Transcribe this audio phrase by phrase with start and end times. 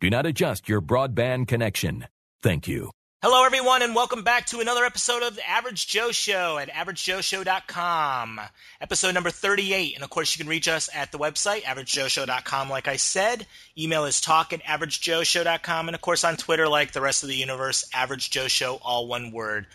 [0.00, 2.06] do not adjust your broadband connection.
[2.42, 2.90] Thank you.
[3.22, 8.40] Hello, everyone, and welcome back to another episode of the Average Joe Show at averagejoeshow.com.
[8.80, 9.94] Episode number 38.
[9.94, 13.46] And of course, you can reach us at the website, averagejoeshow.com, like I said.
[13.76, 15.88] Email is talk at averagejoeshow.com.
[15.88, 19.08] And of course, on Twitter, like the rest of the universe, Average Joe Show, all
[19.08, 19.66] one word.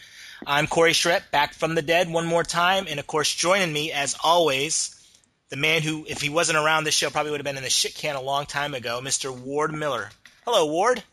[0.46, 2.85] I'm Corey Shrett, back from the dead one more time.
[2.88, 4.96] And of course, joining me, as always,
[5.52, 7.70] the man who, if he wasn't around this show, probably would have been in the
[7.70, 9.38] shit can a long time ago, Mr.
[9.38, 10.10] Ward Miller.
[10.46, 11.04] Hello, Ward.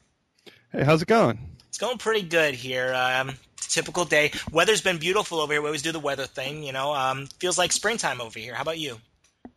[0.72, 1.38] Hey, how's it going?
[1.68, 2.94] It's going pretty good here.
[2.94, 4.30] Um, typical day.
[4.52, 5.60] Weather's been beautiful over here.
[5.60, 6.94] We always do the weather thing, you know.
[6.94, 8.54] Um, feels like springtime over here.
[8.54, 8.98] How about you?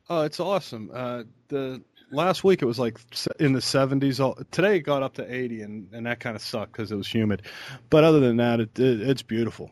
[0.09, 0.89] Oh, it's awesome.
[0.91, 2.97] Uh, the last week it was like
[3.39, 4.49] in the 70s.
[4.49, 7.07] Today it got up to 80, and, and that kind of sucked because it was
[7.07, 7.43] humid.
[7.91, 9.69] But other than that, it, it, it's beautiful.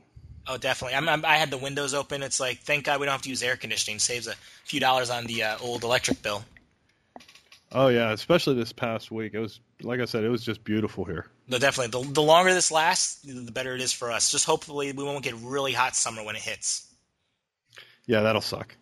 [0.52, 0.96] Oh, definitely.
[0.96, 2.24] I'm, I'm, i had the windows open.
[2.24, 4.00] It's like, thank God we don't have to use air conditioning.
[4.00, 4.34] Saves a
[4.64, 6.44] few dollars on the uh, old electric bill.
[7.72, 9.36] Oh yeah, especially this past week.
[9.36, 11.28] It was like I said, it was just beautiful here.
[11.48, 12.04] No, definitely.
[12.04, 14.32] The, the longer this lasts, the better it is for us.
[14.32, 16.88] Just hopefully we won't get really hot summer when it hits.
[18.08, 18.76] Yeah, that'll suck.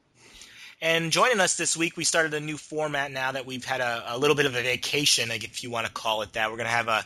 [0.81, 4.15] And joining us this week, we started a new format now that we've had a,
[4.15, 6.49] a little bit of a vacation, if you want to call it that.
[6.49, 7.05] We're going to have a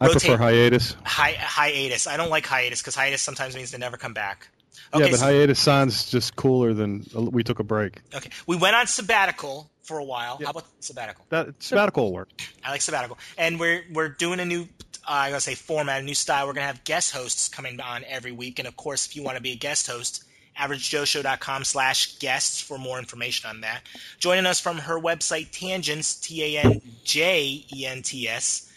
[0.00, 0.96] I prefer hiatus.
[1.04, 2.06] Hi, hiatus.
[2.06, 4.48] I don't like hiatus because hiatus sometimes means they never come back.
[4.92, 8.00] Okay, yeah, but so, hiatus sounds just cooler than we took a break.
[8.14, 10.36] Okay, we went on sabbatical for a while.
[10.38, 10.46] Yeah.
[10.46, 11.24] How about sabbatical?
[11.30, 12.28] That sabbatical will work.
[12.64, 14.62] I like sabbatical, and we're we're doing a new.
[15.08, 16.46] Uh, I'm gonna say format, a new style.
[16.46, 19.36] We're gonna have guest hosts coming on every week, and of course, if you want
[19.36, 20.24] to be a guest host,
[20.58, 23.82] averagejoeshow.com slash guests for more information on that.
[24.18, 28.72] Joining us from her website, Tanjents, T A N J E N T S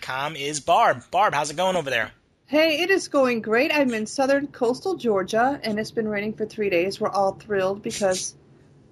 [0.00, 1.02] com is Barb.
[1.10, 2.12] Barb, how's it going over there?
[2.46, 3.74] Hey, it is going great.
[3.74, 7.00] I'm in southern coastal Georgia, and it's been raining for three days.
[7.00, 8.34] We're all thrilled because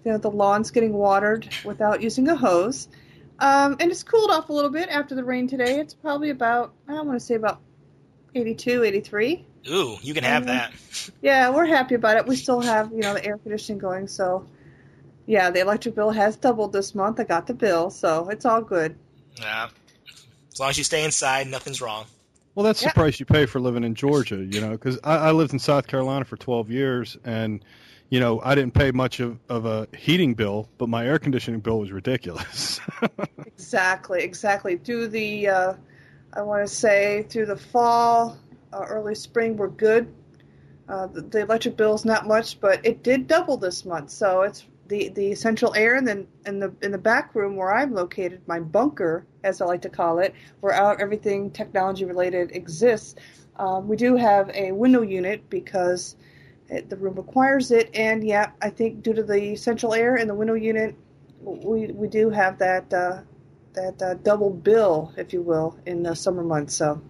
[0.05, 2.89] you know the lawn's getting watered without using a hose.
[3.39, 5.81] Um, and it's cooled off a little bit after the rain today.
[5.81, 7.61] It's probably about I don't want to say about
[8.35, 9.47] 82, 83.
[9.69, 10.73] Ooh, you can have that.
[11.21, 12.27] Yeah, we're happy about it.
[12.27, 14.47] We still have you know the air conditioning going, so
[15.27, 17.21] yeah, the electric bill has doubled this month.
[17.21, 18.97] I got the bill, so it's all good.
[19.39, 19.69] Yeah,
[20.63, 22.07] long as you stay inside, nothing's wrong.
[22.55, 25.31] Well, that's the price you pay for living in Georgia, you know, because I, I
[25.33, 27.65] lived in South Carolina for 12 years, and
[28.11, 31.61] you know, I didn't pay much of, of a heating bill, but my air conditioning
[31.61, 32.79] bill was ridiculous.
[33.47, 34.77] exactly, exactly.
[34.77, 35.75] Through the, uh,
[36.35, 38.39] I want to say, through the fall,
[38.73, 40.15] uh, early spring, we're good.
[40.89, 44.43] Uh, the, the electric bill is not much, but it did double this month, so
[44.43, 47.95] it's the the central air and then in the in the back room where I'm
[47.95, 53.15] located, my bunker, as I like to call it, where everything technology related exists.
[53.57, 56.17] Um, we do have a window unit because
[56.69, 60.29] it, the room requires it, and yeah, I think due to the central air and
[60.29, 60.97] the window unit,
[61.41, 63.21] we we do have that uh,
[63.75, 66.75] that uh, double bill, if you will, in the summer months.
[66.75, 67.01] So.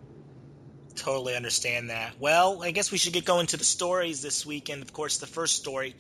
[0.95, 2.13] Totally understand that.
[2.21, 5.19] Well, I guess we should get going to the stories this week, and of course,
[5.19, 5.97] the first story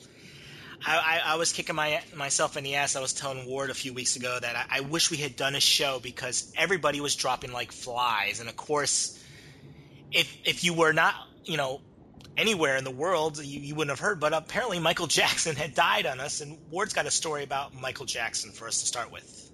[0.86, 2.96] I, I, I, was kicking my myself in the ass.
[2.96, 5.54] I was telling Ward a few weeks ago that I, I, wish we had done
[5.54, 9.18] a show because everybody was dropping like flies, and of course,
[10.10, 11.80] if if you were not, you know,
[12.36, 14.20] anywhere in the world, you, you wouldn't have heard.
[14.20, 18.06] But apparently, Michael Jackson had died on us, and Ward's got a story about Michael
[18.06, 19.50] Jackson for us to start with.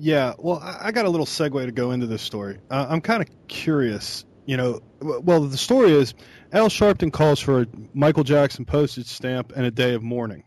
[0.00, 2.60] Yeah, well, I got a little segue to go into this story.
[2.70, 4.24] Uh, I'm kind of curious.
[4.48, 6.14] You know, well, the story is
[6.54, 10.42] Al Sharpton calls for a Michael Jackson postage stamp and a day of mourning.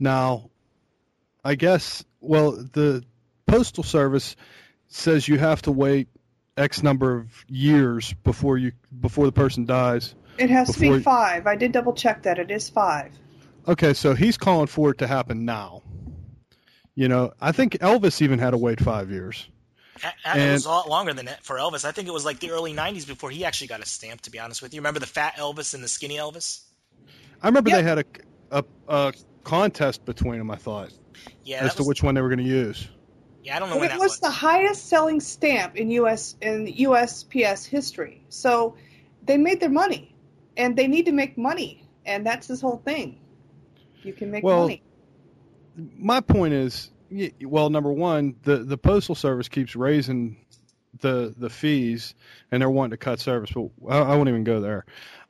[0.00, 0.50] Now,
[1.44, 3.04] I guess, well, the
[3.46, 4.34] Postal Service
[4.88, 6.08] says you have to wait
[6.56, 10.16] X number of years before you before the person dies.
[10.36, 11.46] It has to be five.
[11.46, 12.40] I did double check that.
[12.40, 13.12] It is five.
[13.68, 15.82] Okay, so he's calling for it to happen now.
[16.96, 19.48] You know, I think Elvis even had to wait five years.
[19.96, 21.84] It was a lot longer than that for Elvis.
[21.84, 24.22] I think it was like the early '90s before he actually got a stamp.
[24.22, 26.62] To be honest with you, remember the fat Elvis and the skinny Elvis?
[27.42, 27.78] I remember yep.
[27.78, 28.04] they had a,
[28.50, 29.12] a, a
[29.44, 30.50] contest between them.
[30.50, 30.92] I thought,
[31.44, 32.88] yeah, as was, to which one they were going to use.
[33.42, 33.78] Yeah, I don't know.
[33.78, 36.36] Well, it was, was, the highest selling stamp in U.S.
[36.40, 38.24] in USPS history.
[38.28, 38.76] So
[39.24, 40.14] they made their money,
[40.56, 43.18] and they need to make money, and that's this whole thing.
[44.04, 44.82] You can make well, money.
[45.76, 46.91] My point is,
[47.42, 50.44] well, number one, the the postal service keeps raising
[51.00, 52.14] the the fees
[52.50, 54.84] and they're wanting to cut service, but I, I won't even go there.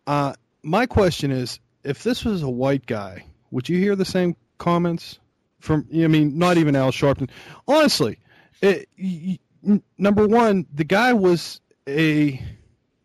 [0.06, 4.36] Uh, my question is, if this was a white guy, would you hear the same
[4.58, 5.18] comments
[5.60, 5.86] from?
[5.92, 7.30] I mean, not even Al Sharpton.
[7.66, 8.18] Honestly,
[8.60, 8.88] it,
[9.98, 12.40] number one, the guy was a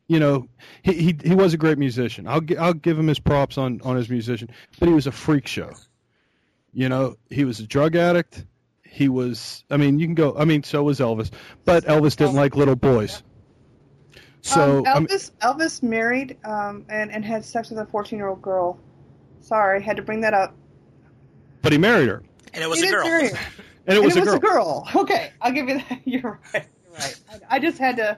[0.08, 0.48] you know,
[0.84, 2.28] he, he he was a great musician.
[2.28, 5.48] I'll I'll give him his props on on his musician, but he was a freak
[5.48, 5.72] show.
[6.74, 8.46] You know, he was a drug addict.
[8.98, 9.64] He was.
[9.70, 10.36] I mean, you can go.
[10.36, 11.30] I mean, so was Elvis,
[11.66, 13.22] but Elvis didn't like little boys.
[14.42, 18.18] So um, I mean, Elvis Elvis married um, and and had sex with a 14
[18.18, 18.80] year old girl.
[19.42, 20.56] Sorry, had to bring that up.
[21.62, 22.24] but he married her,
[22.54, 23.04] And it was He a girl.
[23.06, 23.38] marry her.
[23.86, 24.84] and it was, and a, it girl.
[24.88, 25.02] a girl.
[25.04, 26.02] Okay, I'll give you that.
[26.06, 26.68] You're right.
[26.86, 27.20] You're right.
[27.52, 28.18] I, I just had to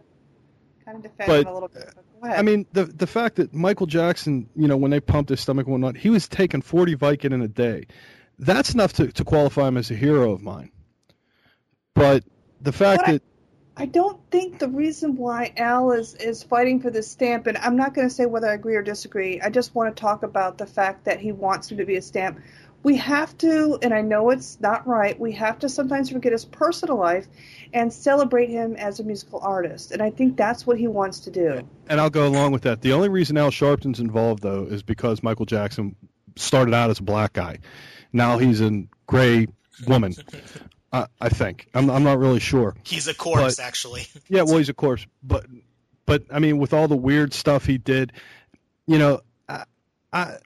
[0.86, 1.94] kind of defend But, him a little bit.
[2.22, 2.32] But.
[2.32, 5.66] I mean, the the fact that Michael Jackson, you know, when they pumped his stomach
[5.68, 7.88] and whatnot, he was taking 40 Vicodin in a day.
[8.40, 10.72] That's enough to, to qualify him as a hero of mine.
[11.94, 12.24] But
[12.62, 13.24] the fact But I- that
[13.78, 17.78] I don't think the reason why Al is, is fighting for this stamp, and I'm
[17.78, 20.58] not going to say whether I agree or disagree, I just want to talk about
[20.58, 22.42] the fact that he wants him to be a stamp.
[22.84, 26.44] We have to, and I know it's not right, we have to sometimes forget his
[26.44, 27.26] personal life
[27.74, 29.92] and celebrate him as a musical artist.
[29.94, 31.62] And I think that's what he wants to do.
[31.88, 32.82] and I'll go along with that.
[32.82, 35.96] The only reason Al Sharpton's involved though is because Michael Jackson
[36.36, 37.60] started out as a black guy.
[38.12, 39.48] Now he's a gray
[39.88, 40.14] woman.
[40.92, 41.68] I, I think.
[41.74, 42.76] I'm I'm not really sure.
[42.84, 44.08] He's a corpse, But- actually.
[44.28, 45.46] Yeah, well, he's a corpse, but
[46.06, 48.14] but I mean, with all the weird stuff he did,
[48.88, 49.66] you know, I,
[50.12, 50.38] I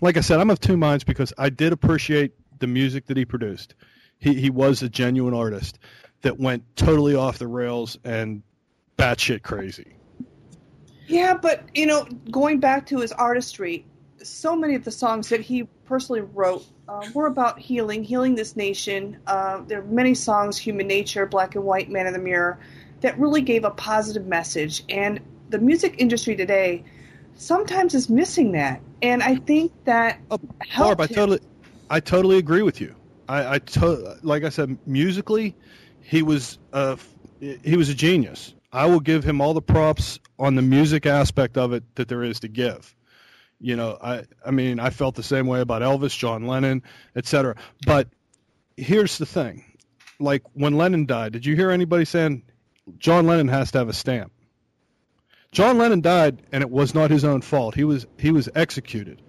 [0.00, 3.24] like I said, I'm of two minds because I did appreciate the music that he
[3.24, 3.74] produced.
[4.18, 5.78] He he was a genuine artist
[6.22, 8.42] that went totally off the rails and
[8.98, 9.94] batshit crazy.
[11.06, 13.84] Yeah, but you know, going back to his artistry,
[14.22, 18.56] so many of the songs that he personally wrote uh, were about healing, healing this
[18.56, 19.18] nation.
[19.26, 22.58] Uh, there are many songs, Human Nature, Black and White, Man in the Mirror,
[23.00, 24.84] that really gave a positive message.
[24.88, 26.84] And the music industry today
[27.36, 28.80] sometimes is missing that.
[29.02, 30.38] And I think that Oh,
[30.76, 31.40] Barb, I totally,
[31.90, 32.94] I totally agree with you.
[33.28, 35.56] I, I to, like I said, musically,
[36.02, 36.98] he was a,
[37.40, 38.54] he was a genius.
[38.72, 42.24] I will give him all the props on the music aspect of it that there
[42.24, 42.94] is to give.
[43.64, 46.82] You know, I, I mean, I felt the same way about Elvis, John Lennon,
[47.16, 47.56] etc.
[47.86, 48.08] But
[48.76, 49.64] here's the thing:
[50.20, 52.42] like when Lennon died, did you hear anybody saying
[52.98, 54.32] John Lennon has to have a stamp?
[55.50, 57.74] John Lennon died, and it was not his own fault.
[57.74, 59.22] He was he was executed.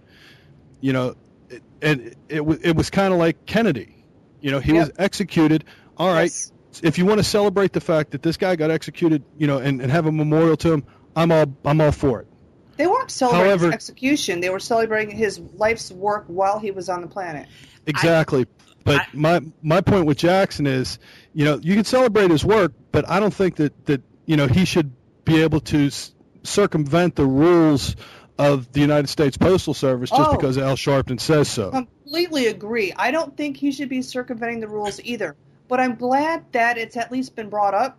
[0.81, 1.15] You know,
[1.49, 4.03] it, and it was it was kind of like Kennedy.
[4.41, 5.63] You know, he was executed.
[5.95, 6.51] All right, Yes.
[6.83, 9.81] if you want to celebrate the fact that this guy got executed, you know, and,
[9.81, 10.83] and have a memorial to him,
[11.15, 12.27] I'm all I'm all for it.
[12.77, 16.89] They weren't celebrating However- his execution; they were celebrating his life's work while he was
[16.89, 17.47] on the planet.
[17.87, 18.47] Exactly.
[18.83, 20.99] but I- my my point with Jackson is,
[21.33, 24.47] you know, you can celebrate his work, but I don't think that that you know
[24.47, 24.91] he should
[25.23, 26.13] be able to s-
[26.43, 27.95] circumvent the rules
[28.37, 30.35] of the United States Postal Service just Oh.
[30.35, 31.71] because Al Sharpton says so.
[31.71, 32.93] Completely agree.
[32.95, 35.35] I don't think he should be circumventing the rules either.
[35.67, 37.97] But I'm glad that it's at least been brought up.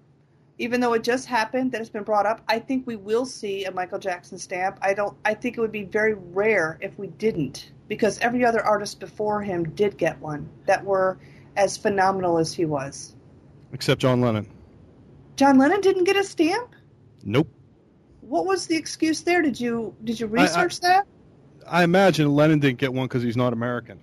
[0.59, 3.65] Even though it just happened that it's been brought up, I think we will see
[3.65, 4.79] a Michael Jackson stamp.
[4.81, 8.65] I don't I think it would be very rare if we didn't because every other
[8.65, 11.19] artist before him did get one that were
[11.57, 13.15] as phenomenal as he was.
[13.73, 14.49] Except John Lennon.
[15.37, 16.75] John Lennon didn't get a stamp?
[17.23, 17.49] Nope.
[18.23, 19.43] What was the excuse there?
[19.43, 21.07] Did you did you I- I- research that?
[21.69, 24.01] I imagine Lennon didn't get one because he's not American.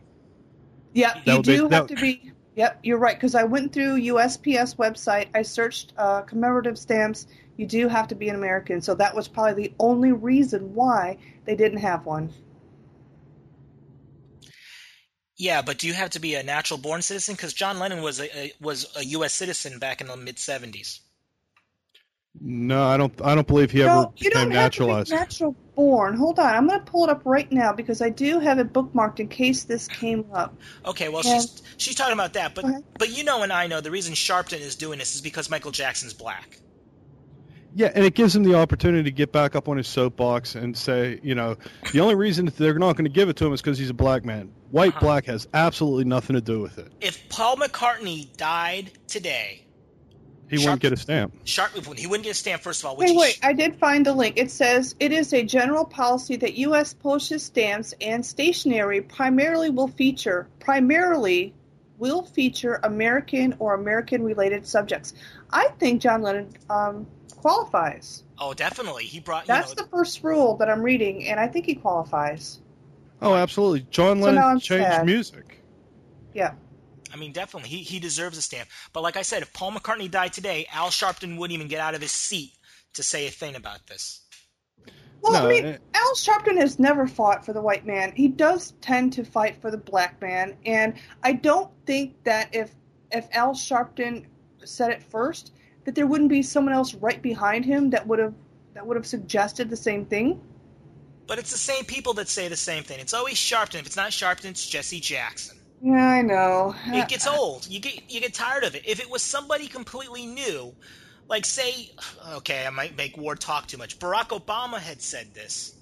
[0.94, 2.32] Yeah, That you would be- do that- have to be.
[2.56, 3.16] Yep, you're right.
[3.16, 7.26] Because I went through USPS website, I searched uh, commemorative stamps.
[7.58, 11.18] You do have to be an American, so that was probably the only reason why
[11.46, 12.34] they didn't have one.
[15.36, 17.36] Yeah, but do you have to be a natural born citizen?
[17.36, 19.34] Because John Lennon was a, a was a U.S.
[19.34, 21.00] citizen back in the mid '70s.
[22.42, 23.14] No, I don't.
[23.22, 25.10] I don't believe he ever no, you became don't have naturalized.
[25.10, 26.16] to be natural born.
[26.16, 28.74] Hold on, I'm going to pull it up right now because I do have it
[28.74, 30.56] bookmarked in case this came up.
[30.86, 31.40] Okay, well Yeah.
[31.40, 32.66] she's she's talking about that, but
[32.98, 35.72] but you know and I know the reason Sharpton is doing this is because Michael
[35.72, 36.60] Jackson's black.
[37.76, 40.78] Yeah, and it gives him the opportunity to get back up on his soapbox and
[40.78, 41.58] say, you know,
[41.92, 43.90] the only reason that they're not going to give it to him is because he's
[43.90, 44.52] a black man.
[44.70, 45.00] White Uh-huh.
[45.00, 46.92] black has absolutely nothing to do with it.
[47.02, 49.63] If Paul McCartney died today,
[50.50, 51.34] He Sharp- won't get a stamp.
[51.46, 52.98] Sharp he wouldn't get a stamp first of all.
[52.98, 54.38] Which Wait, wait, sh- I did find the link.
[54.38, 56.94] It says it is a general policy that U.S.
[56.94, 61.54] postage stamps and stationery primarily will feature primarily
[61.98, 65.14] will feature American or American-related subjects.
[65.52, 67.08] I think John Lennon um,
[67.38, 68.24] qualifies.
[68.40, 69.06] oh, definitely.
[69.06, 69.46] He brought.
[69.46, 72.60] That's know, the first rule that I'm reading, and I think he qualifies.
[73.22, 73.86] Oh, absolutely.
[73.90, 75.06] John Lennon I'm changed sad.
[75.06, 75.62] music.
[76.34, 76.56] Yeah.
[77.14, 78.70] I mean, definitely, he he deserves a stamp.
[78.92, 81.94] But like I said, if Paul McCartney died today, Al Sharpton wouldn't even get out
[81.96, 82.52] of his seat
[82.94, 84.22] to say a thing about this.
[85.22, 88.14] Well, No, I mean, it- Al Sharpton has never fought for the white man.
[88.16, 92.72] He does tend to fight for the black man, and I don't think that if
[93.12, 94.26] if Al Sharpton
[94.66, 95.54] said it first,
[95.86, 98.34] that there wouldn't be someone else right behind him that would have
[98.74, 100.42] that would have suggested the same thing.
[101.28, 103.00] But it's the same people that say the same thing.
[103.00, 103.80] It's always Sharpton.
[103.80, 105.58] If it's not Sharpton, it's Jesse Jackson.
[105.84, 106.74] Yeah, I know.
[106.88, 107.68] It gets old.
[107.68, 108.84] You get you get tired of it.
[108.88, 110.74] If it was somebody completely new,
[111.28, 111.92] like say,
[112.36, 114.00] okay, I might make war talk too much.
[114.00, 115.76] Barack Obama had said this.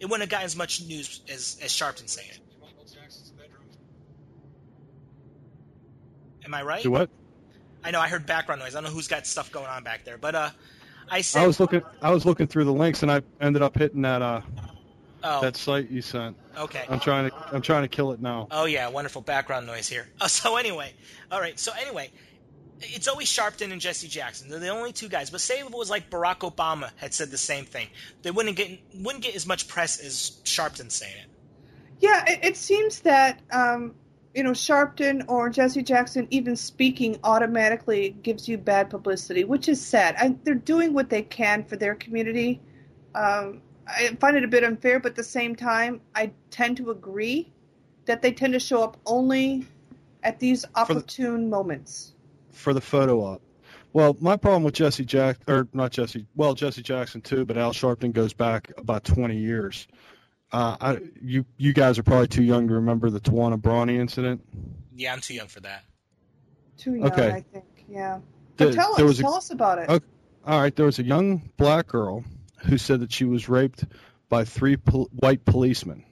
[0.00, 2.40] It wouldn't have gotten as much news as as Sharpton saying it.
[6.46, 6.82] Am I right?
[6.82, 7.10] Do what?
[7.84, 8.74] I know I heard background noise.
[8.74, 10.50] I don't know who's got stuff going on back there, but uh,
[11.10, 11.82] I said, I was looking.
[12.00, 14.40] I was looking through the links, and I ended up hitting that uh
[15.26, 16.36] oh, that site you sent.
[16.56, 16.84] okay.
[16.88, 17.36] I'm trying to.
[17.52, 18.48] I'm trying to kill it now.
[18.50, 20.06] Oh yeah, wonderful background noise here.
[20.20, 20.92] Oh, so anyway,
[21.30, 21.58] all right.
[21.58, 22.10] So anyway,
[22.80, 24.48] it's always Sharpton and Jesse Jackson.
[24.50, 25.30] They're the only two guys.
[25.30, 27.88] But say if it was like Barack Obama had said the same thing,
[28.22, 31.30] they wouldn't get wouldn't get as much press as Sharpton saying it.
[32.00, 33.94] Yeah, it, it seems that um,
[34.34, 39.84] you know Sharpton or Jesse Jackson even speaking automatically gives you bad publicity, which is
[39.84, 40.16] sad.
[40.18, 42.60] I, they're doing what they can for their community.
[43.14, 46.90] Um, I find it a bit unfair, but at the same time, I tend to
[46.90, 47.52] agree
[48.06, 49.66] that they tend to show up only
[50.22, 52.12] at these opportune moments.
[52.52, 53.42] for the photo op.
[53.92, 57.72] Well, my problem with Jesse Jack or not Jesse, well Jesse Jackson too, but Al
[57.72, 59.86] Sharpton goes back about 20 years.
[60.52, 64.42] Uh, I, you you guys are probably too young to remember the Tawana Brawley incident.
[64.94, 65.84] Yeah, I'm too young for that.
[66.76, 67.30] Too young, Okay.
[67.30, 67.64] I think.
[67.88, 68.20] Yeah.
[68.56, 69.88] But There- tell us, was a- tell us about it.
[69.88, 70.06] Okay.
[70.46, 72.22] All right, there was a young black girl
[72.58, 73.84] who said that she was raped
[74.28, 76.04] by three pol- white policemen.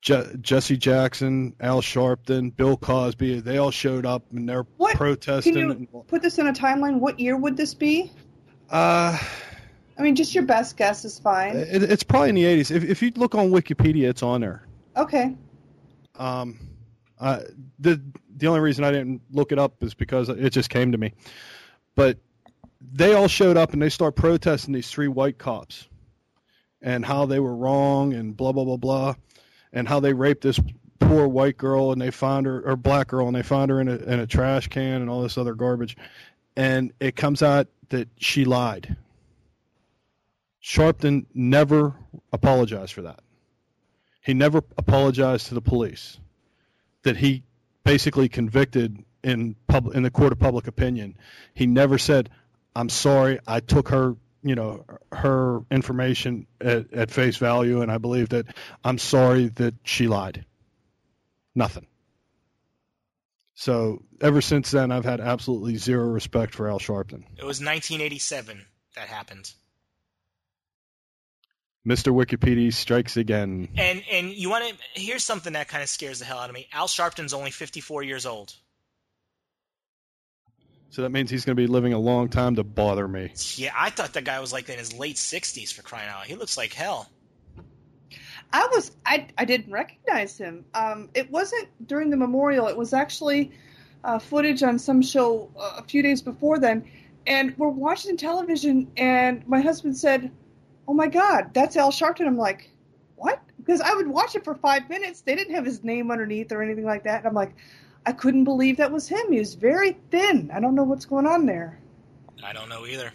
[0.00, 4.96] Je- Jesse Jackson, Al Sharpton, Bill Cosby, they all showed up and they're What?
[4.96, 5.54] protesting.
[5.54, 6.98] Can you put this in a timeline?
[6.98, 8.10] What year would this be?
[8.70, 9.16] uh,
[9.98, 11.54] I mean, just your best guess is fine.
[11.54, 12.74] it, it's probably in the 80s.
[12.74, 14.66] If, if you look on Wikipedia, it's on there.
[14.96, 15.36] Okay.
[16.16, 16.58] Um,
[17.20, 17.40] uh,
[17.78, 18.02] the
[18.36, 21.12] the only reason I didn't look it up is because it just came to me.
[21.94, 22.18] But
[22.92, 25.86] they all showed up and they start protesting these three white cops
[26.80, 29.14] and how they were wrong and blah blah blah blah,
[29.72, 30.58] and how they raped this
[30.98, 33.88] poor white girl and they found her or black girl and they found her in
[33.88, 35.96] a in a trash can and all this other garbage,
[36.56, 38.96] and it comes out that she lied.
[40.62, 41.94] Sharpton never
[42.32, 43.20] apologized for that.
[44.20, 46.18] He never apologized to the police
[47.02, 47.42] that he
[47.84, 51.16] basically convicted in pub in the court of public opinion.
[51.54, 52.30] He never said,
[52.74, 57.98] "I'm sorry, I took her, you know, her information at, at face value, and I
[57.98, 58.46] believe that
[58.84, 60.44] I'm sorry that she lied."
[61.54, 61.86] Nothing.
[63.54, 67.24] So ever since then, I've had absolutely zero respect for Al Sharpton.
[67.36, 68.64] It was 1987
[68.96, 69.52] that happened.
[71.86, 72.12] Mr.
[72.14, 73.68] Wikipedia strikes again.
[73.76, 76.54] And and you want to here's something that kind of scares the hell out of
[76.54, 76.68] me.
[76.72, 78.54] Al Sharpton's only 54 years old.
[80.92, 83.32] So that means he's going to be living a long time to bother me.
[83.56, 86.26] Yeah, I thought that guy was like in his late 60s for crying out.
[86.26, 87.08] He looks like hell.
[88.52, 90.66] I was I I didn't recognize him.
[90.74, 92.68] Um, it wasn't during the memorial.
[92.68, 93.52] It was actually
[94.04, 96.84] uh, footage on some show uh, a few days before then,
[97.26, 100.30] and we're watching television, and my husband said,
[100.86, 102.68] "Oh my God, that's Al Sharpton." I'm like,
[103.16, 105.22] "What?" Because I would watch it for five minutes.
[105.22, 107.20] They didn't have his name underneath or anything like that.
[107.20, 107.54] And I'm like,
[108.04, 109.30] I couldn't believe that was him.
[109.30, 110.50] He was very thin.
[110.52, 111.78] I don't know what's going on there.
[112.44, 113.12] I don't know either.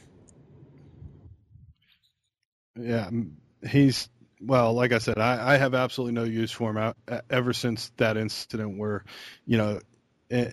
[2.80, 3.10] Yeah,
[3.68, 4.74] he's well.
[4.74, 7.92] Like I said, I, I have absolutely no use for him out, e- ever since
[7.98, 9.04] that incident where,
[9.46, 9.80] you know,
[10.30, 10.52] eh,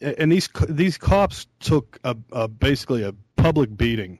[0.00, 4.18] and these these cops took a, a basically a public beating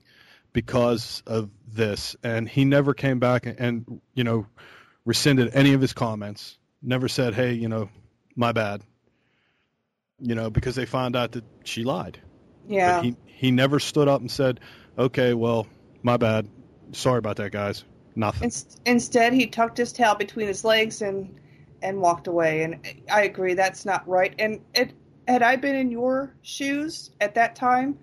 [0.52, 4.46] because of this, and he never came back and, and you know
[5.04, 6.56] rescinded any of his comments.
[6.80, 7.90] Never said, "Hey, you know,
[8.36, 8.82] my bad."
[10.22, 12.20] You know, because they found out that she lied.
[12.68, 12.96] Yeah.
[12.96, 14.60] But he he never stood up and said,
[14.96, 15.66] "Okay, well,
[16.02, 16.48] my bad.
[16.92, 18.44] Sorry about that, guys." Nothing.
[18.44, 21.34] Inst- instead, he tucked his tail between his legs and
[21.82, 22.62] and walked away.
[22.62, 24.34] And I agree, that's not right.
[24.38, 24.92] And it,
[25.26, 27.98] had I been in your shoes at that time,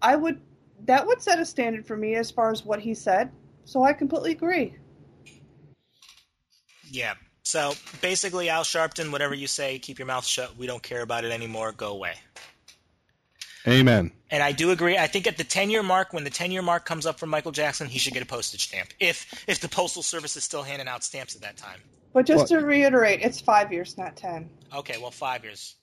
[0.00, 0.40] I would
[0.84, 3.32] that would set a standard for me as far as what he said.
[3.64, 4.76] So I completely agree.
[6.90, 7.14] Yeah.
[7.46, 10.56] So basically, Al Sharpton, whatever you say, keep your mouth shut.
[10.56, 11.70] We don't care about it anymore.
[11.70, 12.14] Go away.
[13.68, 14.10] Amen.
[14.32, 14.98] And I do agree.
[14.98, 17.26] I think at the 10 year mark, when the 10 year mark comes up for
[17.26, 18.88] Michael Jackson, he should get a postage stamp.
[18.98, 21.78] If if the Postal Service is still handing out stamps at that time.
[22.12, 24.50] But just Well- to reiterate, it's five years, not ten.
[24.74, 25.76] Okay, well, five years.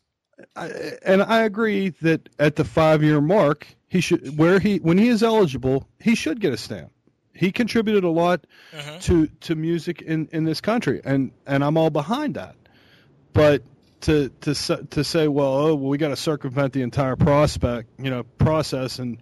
[0.58, 0.68] I,
[1.06, 5.08] and I agree that at the five year mark, he should where he when he
[5.08, 6.92] is eligible, he should get a stamp.
[7.34, 9.02] He contributed a lot Mhm.
[9.04, 12.56] to to music in in this country, and and I'm all behind that.
[13.34, 13.64] But
[14.02, 14.54] to to
[14.92, 19.00] to say, well, oh, well, we got to circumvent the entire prospect, you know, process
[19.00, 19.18] and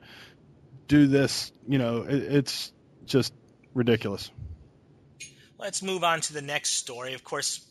[0.87, 2.73] do this, you know, it, it's
[3.05, 3.33] just
[3.73, 4.29] ridiculous.
[5.57, 7.13] Let's move on to the next story.
[7.13, 7.61] Of course,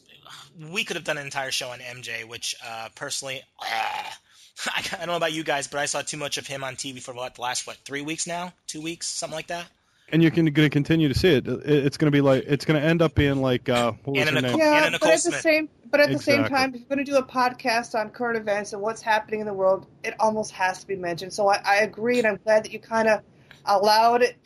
[0.70, 5.16] we could have done an entire show on MJ, which uh, personally, I don't know
[5.16, 7.42] about you guys, but I saw too much of him on TV for what the
[7.42, 9.66] last what three weeks now, two weeks, something like that.
[10.12, 11.47] And you're going to continue to see it.
[11.47, 14.17] It- It's going to be like it's going to end up being like uh, what
[14.17, 14.67] was Anna her Nicole- name?
[14.67, 17.05] Anna Yeah, Nicole but at the same but at the same time, if you're going
[17.05, 20.52] to do a podcast on current events and what's happening in the world, it almost
[20.52, 21.33] has to be mentioned.
[21.33, 23.23] So I, I agree, and I'm glad that you kind of
[23.64, 24.37] allowed it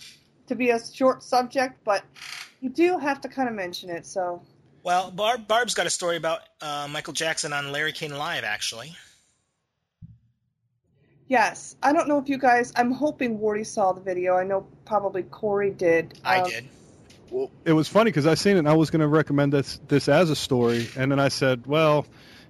[0.46, 2.02] to be a short subject, but
[2.62, 4.06] you do have to kind of mention it.
[4.06, 4.40] So
[4.82, 8.94] Well, Barb, Barb's got a story about uh, Michael Jackson on Larry King Live, actually.
[11.28, 12.72] Yes, I don't know if you guys.
[12.76, 14.36] I'm hoping Wardy saw the video.
[14.36, 16.18] I know probably Corey did.
[16.24, 16.68] I Um, did.
[17.30, 19.80] Well, it was funny because I seen it and I was going to recommend this
[19.88, 22.06] this as a story, and then I said, well,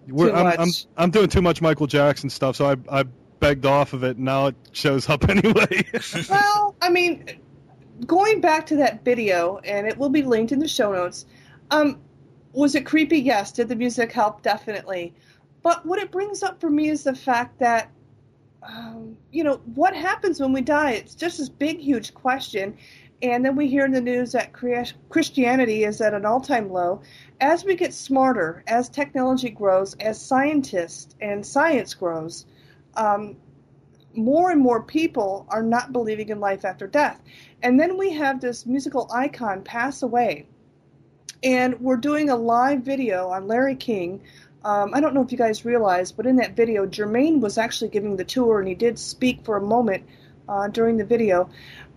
[0.09, 0.61] we're, I'm.
[0.61, 3.04] I'm I'm doing too much Michael Jackson stuff, so I I
[3.40, 5.87] begged off of it, and now it shows up anyway.
[6.28, 7.25] well, I mean,
[8.07, 11.25] going back to that video, and it will be linked in the show notes.
[11.71, 12.00] Um,
[12.52, 13.19] was it creepy?
[13.21, 13.52] Yes.
[13.52, 14.43] Did the music help?
[14.43, 15.14] Definitely.
[15.62, 17.90] But what it brings up for me is the fact that,
[18.66, 20.92] um, you know, what happens when we die?
[20.92, 22.76] It's just this big, huge question.
[23.23, 27.02] And then we hear in the news that Christianity is at an all time low.
[27.40, 32.44] As we get smarter, as technology grows, as scientists and science grows,
[32.97, 33.37] um,
[34.14, 37.21] more and more people are not believing in life after death.
[37.62, 40.47] And then we have this musical icon pass away.
[41.42, 44.23] And we're doing a live video on Larry King.
[44.64, 47.90] Um, I don't know if you guys realize, but in that video, Jermaine was actually
[47.90, 50.06] giving the tour, and he did speak for a moment
[50.49, 51.50] uh, during the video.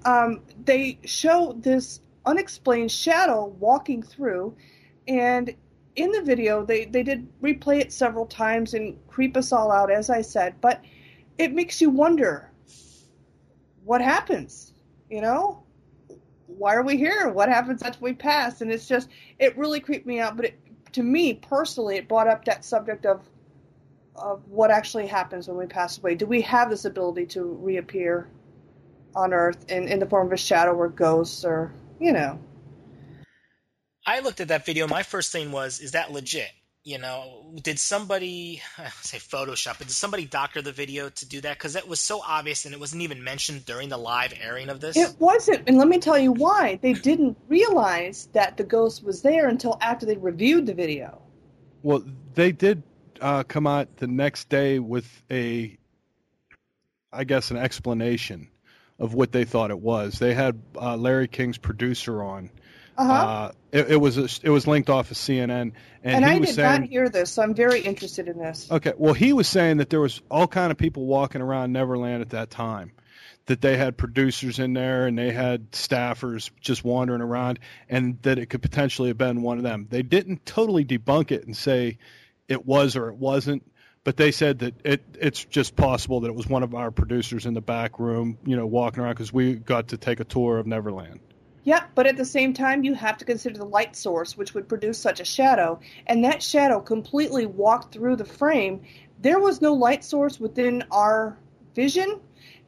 [0.04, 4.58] Um, they show this unexplained shadow walking through,
[5.08, 5.56] and
[5.96, 9.90] in the video, they, they did replay it several times and creep us all out,
[9.90, 10.60] as I said.
[10.62, 10.84] But
[11.38, 12.52] it makes you wonder
[13.84, 14.74] what happens,
[15.10, 15.64] you know?
[16.46, 17.30] Why are we here?
[17.30, 18.62] What happens after we pass?
[18.62, 20.36] And it's just, it really creeped me out.
[20.36, 20.60] But it,
[20.98, 23.22] to me personally, it brought up that subject of
[24.16, 26.16] of what actually happens when we pass away.
[26.16, 28.28] Do we have this ability to reappear
[29.16, 32.40] on Earth in, in the form of a shadow or ghosts or, you know?
[34.08, 34.88] I looked at that video.
[34.88, 36.50] My first thing was, is that legit?
[36.88, 39.78] You know, did somebody I say Photoshop?
[39.78, 41.58] But did somebody doctor the video to do that?
[41.58, 44.80] Because it was so obvious, and it wasn't even mentioned during the live airing of
[44.80, 44.96] this.
[44.96, 46.80] It wasn't, and let me tell you why.
[46.82, 51.22] They didn't realize that the ghost was there until after they reviewed the video.
[51.84, 52.84] well, they did
[53.20, 55.78] uh, come out the next day with a,
[57.12, 58.48] I guess, an explanation
[58.98, 60.20] of what they thought it was.
[60.20, 62.50] They had uh, Larry King's producer on.
[62.98, 63.14] Uh-huh.
[63.14, 66.38] Uh, it, it was a, it was linked off of CNN, and, and he I
[66.40, 68.72] was did saying, not hear this, so I'm very interested in this.
[68.72, 72.22] Okay, well, he was saying that there was all kind of people walking around Neverland
[72.22, 72.92] at that time,
[73.46, 78.40] that they had producers in there and they had staffers just wandering around, and that
[78.40, 79.88] it could potentially have been one of them.
[79.90, 82.00] They didn't totally debunk it and say
[82.48, 83.70] it was or it wasn't,
[84.04, 87.46] but they said that it it's just possible that it was one of our producers
[87.46, 90.58] in the back room, you know, walking around because we got to take a tour
[90.58, 91.20] of Neverland.
[91.68, 94.70] Yeah, but at the same time, you have to consider the light source, which would
[94.70, 95.82] produce such a shadow.
[96.06, 98.84] And that shadow completely walked through the frame.
[99.20, 101.38] There was no light source within our
[101.76, 102.22] vision.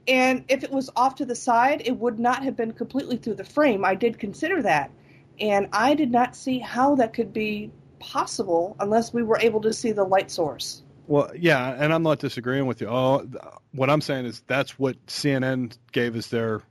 [0.06, 3.36] And if it was off to the side, it would not have been completely through
[3.36, 3.86] the frame.
[3.86, 4.92] I did consider that.
[5.40, 9.72] And I did not see how that could be possible unless we were able to
[9.72, 10.84] see the light source.
[11.08, 12.90] Well, yeah, and I'm not disagreeing with you.
[12.90, 13.26] Oh,
[13.72, 16.64] what I'm saying is that's what CNN gave as their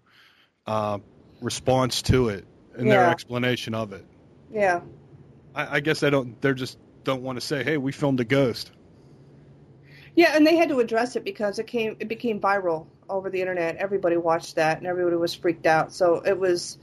[0.66, 0.98] uh,
[1.40, 2.44] response to it
[2.77, 4.05] and their explanation of it.
[4.53, 4.81] Yeah.
[5.55, 6.40] I, I guess they don't.
[6.40, 8.70] They're just don't want to say, "Hey, we filmed a ghost."
[10.14, 13.40] Yeah, and they had to address it because it came it became viral over the
[13.40, 13.77] internet.
[13.77, 15.92] Everybody watched that and everybody was freaked out.
[15.92, 16.79] So it was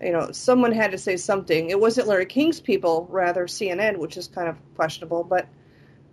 [0.00, 1.68] you know, someone had to say something.
[1.68, 5.46] It wasn't Larry King's people, rather CNN, which is kind of questionable, but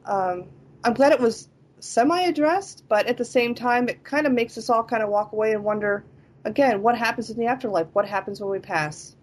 [0.05, 0.45] um,
[0.83, 1.47] I'm glad it was
[1.79, 5.09] semi addressed, but at the same time it kind of makes us all kind of
[5.09, 6.03] walk away and wonder
[6.47, 7.87] again, what happens in the afterlife?
[7.93, 9.15] What happens when we pass?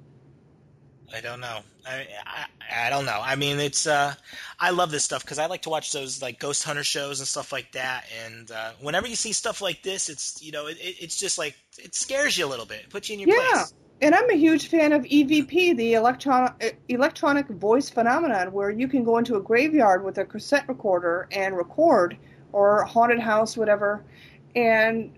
[1.12, 1.60] I don't know.
[1.86, 3.20] I, I I don't know.
[3.22, 4.14] I mean, it's uh,
[4.58, 7.28] I love this stuff because I like to watch those like ghost hunter shows and
[7.28, 8.04] stuff like that.
[8.24, 11.38] And uh, whenever you see stuff like this, it's you know, it, it- it's just
[11.38, 12.80] like it scares you a little bit.
[12.84, 13.46] It puts you in your place.
[13.52, 13.52] Yeah.
[13.58, 13.74] place.
[14.00, 19.04] And I'm a huge fan of EVP, the electronic electronic voice phenomenon, where you can
[19.04, 22.16] go into a graveyard with a cassette recorder and record
[22.52, 24.04] or haunted house, whatever,
[24.56, 25.12] and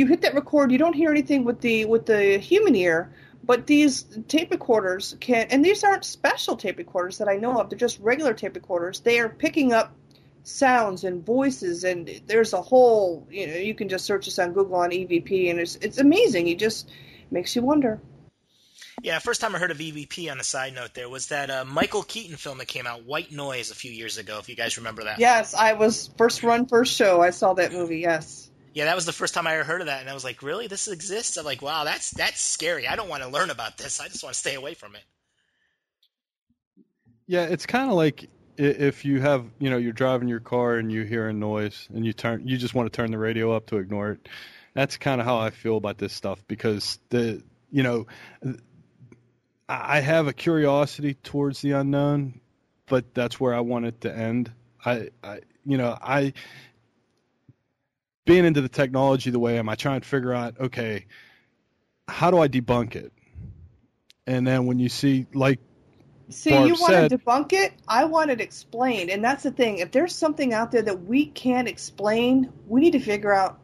[0.00, 3.12] you hit that record, you don't hear anything with the with the human ear,
[3.44, 7.68] but these tape recorders can, and these aren't special tape recorders that I know of.
[7.68, 9.00] They're just regular tape recorders.
[9.00, 9.94] They are picking up
[10.42, 14.54] sounds and voices, and there's a whole, you know, you can just search this on
[14.54, 16.48] Google on EVP, and it's it's amazing.
[16.48, 16.90] it just
[17.30, 18.00] makes you wonder.
[19.02, 21.64] Yeah, first time I heard of EVP on the side note there was that uh,
[21.66, 24.38] Michael Keaton film that came out, White Noise, a few years ago.
[24.38, 25.18] If you guys remember that.
[25.18, 27.20] Yes, I was first run, first show.
[27.22, 28.00] I saw that movie.
[28.00, 28.49] Yes.
[28.72, 30.42] Yeah, that was the first time I ever heard of that, and I was like,
[30.42, 30.68] "Really?
[30.68, 32.86] This exists?" I'm like, "Wow, that's that's scary.
[32.86, 34.00] I don't want to learn about this.
[34.00, 35.02] I just want to stay away from it."
[37.26, 40.92] Yeah, it's kind of like if you have, you know, you're driving your car and
[40.92, 43.66] you hear a noise and you turn, you just want to turn the radio up
[43.66, 44.28] to ignore it.
[44.74, 48.06] That's kind of how I feel about this stuff because the, you know,
[49.68, 52.40] I have a curiosity towards the unknown,
[52.86, 54.52] but that's where I want it to end.
[54.84, 56.34] I, I you know, I
[58.30, 61.06] being into the technology the way I am, I try and figure out, okay,
[62.06, 63.12] how do I debunk it?
[64.24, 65.58] And then when you see, like,
[66.28, 69.78] see, Barb you want to debunk it, I want it explained, and that's the thing.
[69.78, 73.58] If there's something out there that we can't explain, we need to figure out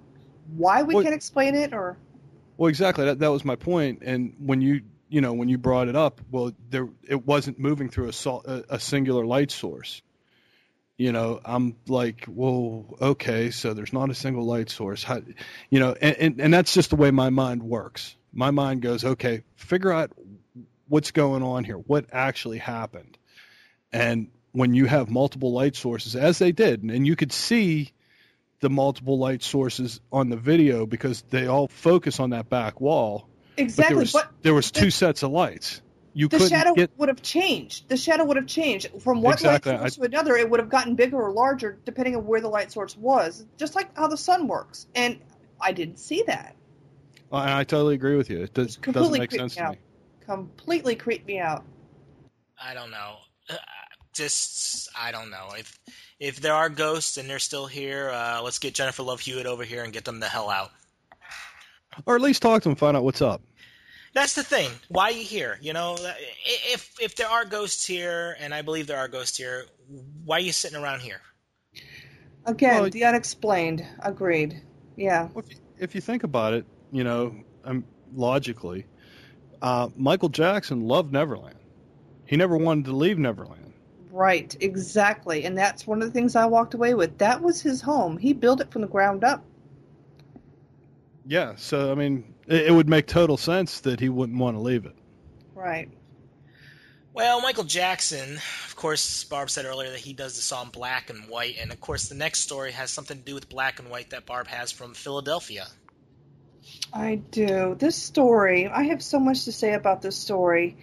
[0.57, 1.97] why we well, can't explain it, or.
[2.57, 3.05] Well, exactly.
[3.05, 4.03] That that was my point.
[4.03, 7.89] And when you you know when you brought it up, well, there it wasn't moving
[7.89, 10.03] through a, a singular light source
[10.97, 15.03] you know i'm like well okay so there's not a single light source.
[15.03, 15.21] How,
[15.71, 18.17] you know and, and, and that's just the way my mind works.
[18.33, 20.13] My mind goes okay figure out
[20.89, 23.19] what's going on here what actually happened.
[23.93, 27.93] And when you have multiple light sources as they did and you could see
[28.61, 33.29] the multiple light sources on the video because they all focus on that back wall
[33.59, 35.83] exactly but there was, but there was two sets of lights
[36.17, 36.91] you the shadow get...
[36.97, 37.91] would have changed.
[37.91, 39.73] The shadow would have changed from one exactly.
[39.73, 40.01] light source I...
[40.01, 40.35] to another.
[40.35, 43.75] It would have gotten bigger or larger depending on where the light source was, just
[43.75, 44.87] like how the sun works.
[44.95, 45.19] And
[45.61, 46.57] I didn't see that.
[47.29, 48.45] Well, and I totally agree with you.
[48.45, 49.79] It does, doesn't make sense me to me.
[50.25, 51.67] Completely creeped me out.
[52.59, 53.17] I don't know.
[53.51, 53.57] Uh,
[54.15, 55.79] just I don't know if
[56.19, 58.09] if there are ghosts and they're still here.
[58.09, 60.71] Uh, let's get Jennifer Love Hewitt over here and get them the hell out.
[62.07, 63.43] Or at least talk to them, find out what's up
[64.17, 64.71] that's the thing.
[64.89, 65.59] Why are you here?
[65.61, 65.95] You know,
[66.73, 69.67] if if there are ghosts here, and I believe there are ghosts here,
[70.25, 71.21] why are you sitting around here?
[72.47, 73.87] Again, well, the unexplained.
[74.01, 74.63] Agreed.
[74.97, 75.29] Yeah.
[75.37, 78.87] If you, if you think about it, you know, um, logically,
[79.61, 81.59] uh, Michael Jackson loved Neverland.
[82.25, 83.75] He never wanted to leave Neverland.
[84.11, 84.57] Right.
[84.61, 85.45] Exactly.
[85.45, 87.19] And that's one of the things I walked away with.
[87.19, 88.17] That was his home.
[88.17, 89.45] He built it from the ground up.
[91.27, 91.57] Yeah.
[91.57, 94.95] So I mean, it, would make total sense that he wouldn't want to leave it.
[95.55, 95.91] Right.
[97.13, 101.29] Well, Michael Jackson, of course, Barb said earlier that he does the song Black and
[101.29, 104.11] White, and of course, the next story has something to do with Black and White
[104.11, 105.67] that Barb has from Philadelphia.
[106.93, 107.75] I do.
[107.79, 110.77] This story, I have so much to say about this story.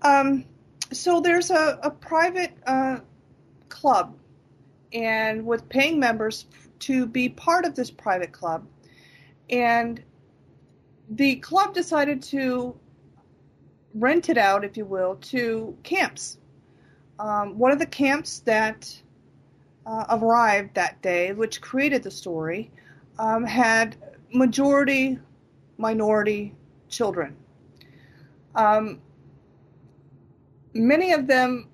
[0.00, 0.44] Um,
[0.92, 3.00] so there's a, a private uh,
[3.68, 4.16] club,
[4.92, 6.46] and with paying members
[6.80, 8.66] to be part of this private club,
[9.50, 10.02] and
[11.10, 12.78] the club decided to
[13.94, 16.38] rent it out, if you will, to camps.
[17.18, 19.02] Um, one of the camps that
[19.86, 22.70] uh, arrived that day, which created the story,
[23.18, 23.96] um, had
[24.32, 25.18] majority
[25.78, 26.54] minority
[26.88, 27.36] children.
[28.54, 29.00] Um,
[30.72, 31.68] many of them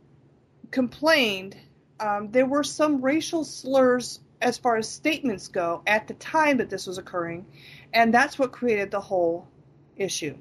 [0.70, 1.56] complained.
[2.00, 6.68] Um, there were some racial slurs as far as statements go at the time that
[6.68, 7.46] this was occurring,
[7.92, 9.48] and that's what created the whole
[9.96, 10.36] issue.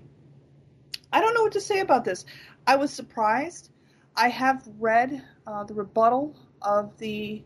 [1.12, 2.26] I don't know what to say about this.
[2.66, 3.70] I was surprised.
[4.16, 7.44] I have read uh, the rebuttal of the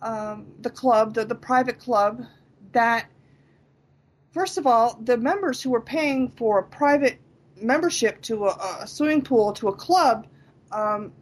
[0.00, 2.24] um, the club, the, the private club,
[2.70, 3.06] that
[4.32, 7.18] first of all, the members who were paying for a private
[7.60, 10.28] membership to a, a swimming pool to a club
[10.70, 11.12] um,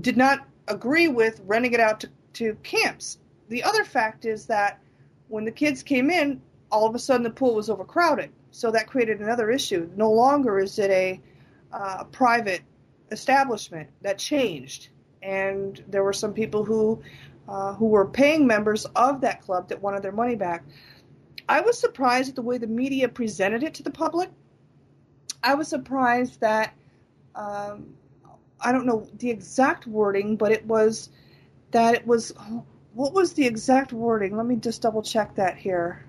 [0.00, 3.18] did not agree with renting it out to, to camps.
[3.48, 4.80] The other fact is that
[5.28, 6.40] when the kids came in,
[6.76, 8.30] all of a sudden the pool was overcrowded.
[8.50, 9.90] So that created another issue.
[9.96, 11.20] No longer is it a
[11.72, 12.62] uh, private
[13.10, 13.88] establishment.
[14.02, 14.88] That changed,
[15.22, 17.02] and there were some people who
[17.48, 20.64] uh, who were paying members of that club that wanted their money back.
[21.48, 24.30] I was surprised at the way the media presented it to the public.
[25.42, 26.74] I was surprised that
[27.34, 27.94] um,
[28.60, 31.08] I don't know the exact wording, but it was
[31.70, 32.34] that it was
[32.94, 34.36] what was the exact wording?
[34.36, 36.05] Let me just double check that here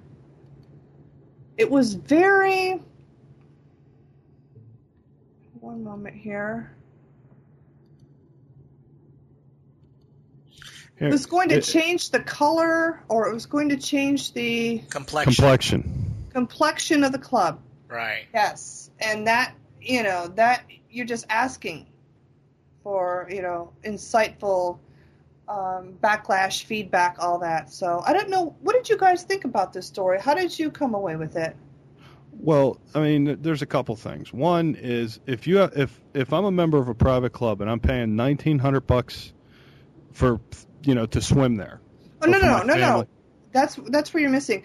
[1.57, 2.79] it was very.
[5.59, 6.71] One moment here.
[10.99, 15.33] It was going to change the color, or it was going to change the complexion.
[15.33, 16.15] complexion.
[16.31, 17.61] complexion of the club.
[17.87, 18.25] Right.
[18.33, 21.85] Yes, and that you know that you're just asking
[22.83, 24.79] for you know insightful
[25.47, 27.71] um, backlash, feedback, all that.
[27.71, 28.55] So I don't know.
[28.61, 30.19] What did you guys think about this story?
[30.19, 31.55] How did you come away with it?
[32.39, 34.31] Well, I mean, there's a couple things.
[34.31, 37.79] One is if you if if I'm a member of a private club and I'm
[37.79, 39.33] paying nineteen hundred bucks
[40.11, 40.39] for
[40.83, 41.81] you know to swim there.
[42.21, 43.07] Oh no no no no family- no.
[43.53, 44.63] That's that's where you're missing.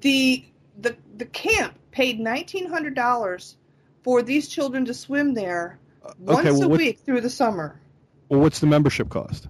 [0.00, 0.44] The
[0.78, 3.56] the the camp paid nineteen hundred dollars
[4.02, 5.78] for these children to swim there
[6.18, 7.80] once okay, well, a what- week through the summer.
[8.28, 9.48] Well, what's the membership cost?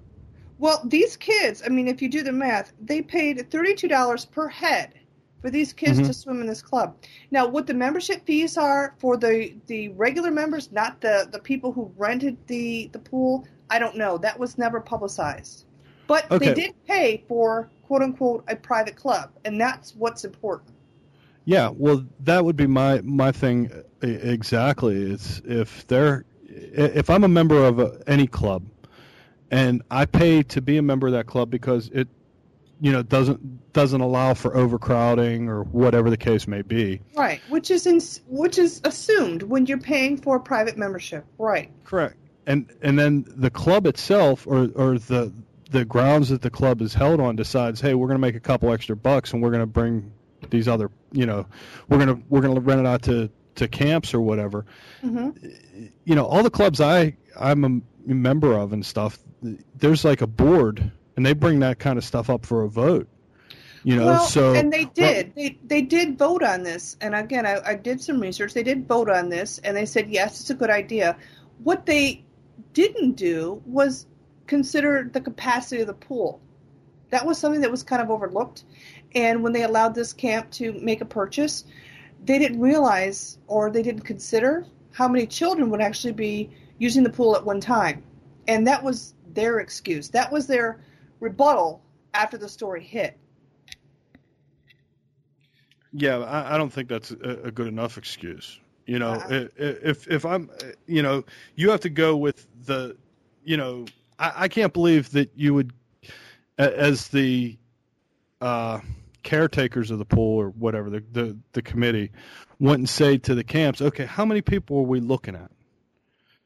[0.58, 4.94] Well, these kids, I mean, if you do the math, they paid $32 per head
[5.40, 6.06] for these kids Mhm.
[6.06, 6.96] to swim in this club.
[7.30, 11.70] Now, what the membership fees are for the, the regular members, not the, the people
[11.72, 14.18] who rented the, the pool, I don't know.
[14.18, 15.64] That was never publicized.
[16.08, 16.48] But Okay.
[16.48, 20.74] they did pay for, quote unquote, a private club, and that's what's important.
[21.44, 23.70] Yeah, well, that would be my my thing
[24.02, 24.96] exactly.
[25.12, 28.64] It's if they're if I'm a member of a, any club,
[29.50, 32.08] and I pay to be a member of that club because it,
[32.80, 37.00] you know, doesn't doesn't allow for overcrowding or whatever the case may be.
[37.16, 41.24] Right, which is in, which is assumed when you're paying for a private membership.
[41.38, 41.70] Right.
[41.84, 42.16] Correct.
[42.46, 45.32] And and then the club itself or or the
[45.70, 48.40] the grounds that the club is held on decides, hey, we're going to make a
[48.40, 50.12] couple extra bucks and we're going to bring
[50.50, 51.46] these other, you know,
[51.88, 54.64] we're going to we're going to rent it out to to camps or whatever.
[55.00, 55.30] hmm
[56.04, 57.80] You know, all the clubs I I'm a
[58.14, 59.18] member of and stuff,
[59.74, 63.08] there's like a board and they bring that kind of stuff up for a vote.
[63.84, 65.34] You know, well, so and they did.
[65.34, 66.96] they they did vote on this.
[67.00, 68.52] And again, I, I did some research.
[68.52, 71.16] They did vote on this, and they said yes, it's a good idea.
[71.62, 72.24] What they
[72.72, 74.06] didn't do was
[74.46, 76.40] consider the capacity of the pool.
[77.10, 78.64] That was something that was kind of overlooked.
[79.14, 81.64] And when they allowed this camp to make a purchase,
[82.24, 87.10] they didn't realize or they didn't consider how many children would actually be using the
[87.10, 88.02] pool at one time.
[88.46, 90.08] And that was their excuse.
[90.10, 90.80] That was their
[91.20, 91.82] rebuttal
[92.14, 93.18] after the story hit.
[95.92, 98.58] Yeah, I, I don't think that's a, a good enough excuse.
[98.86, 100.50] You know, i- if if I'm,
[100.86, 101.24] you know,
[101.56, 102.96] you have to go with the,
[103.44, 103.86] you know,
[104.18, 105.72] I, I can't believe that you would,
[106.56, 107.58] as the
[108.40, 108.80] uh,
[109.22, 112.12] caretakers of the pool or whatever the, the the committee,
[112.58, 115.50] wouldn't say to the camps, okay, how many people are we looking at?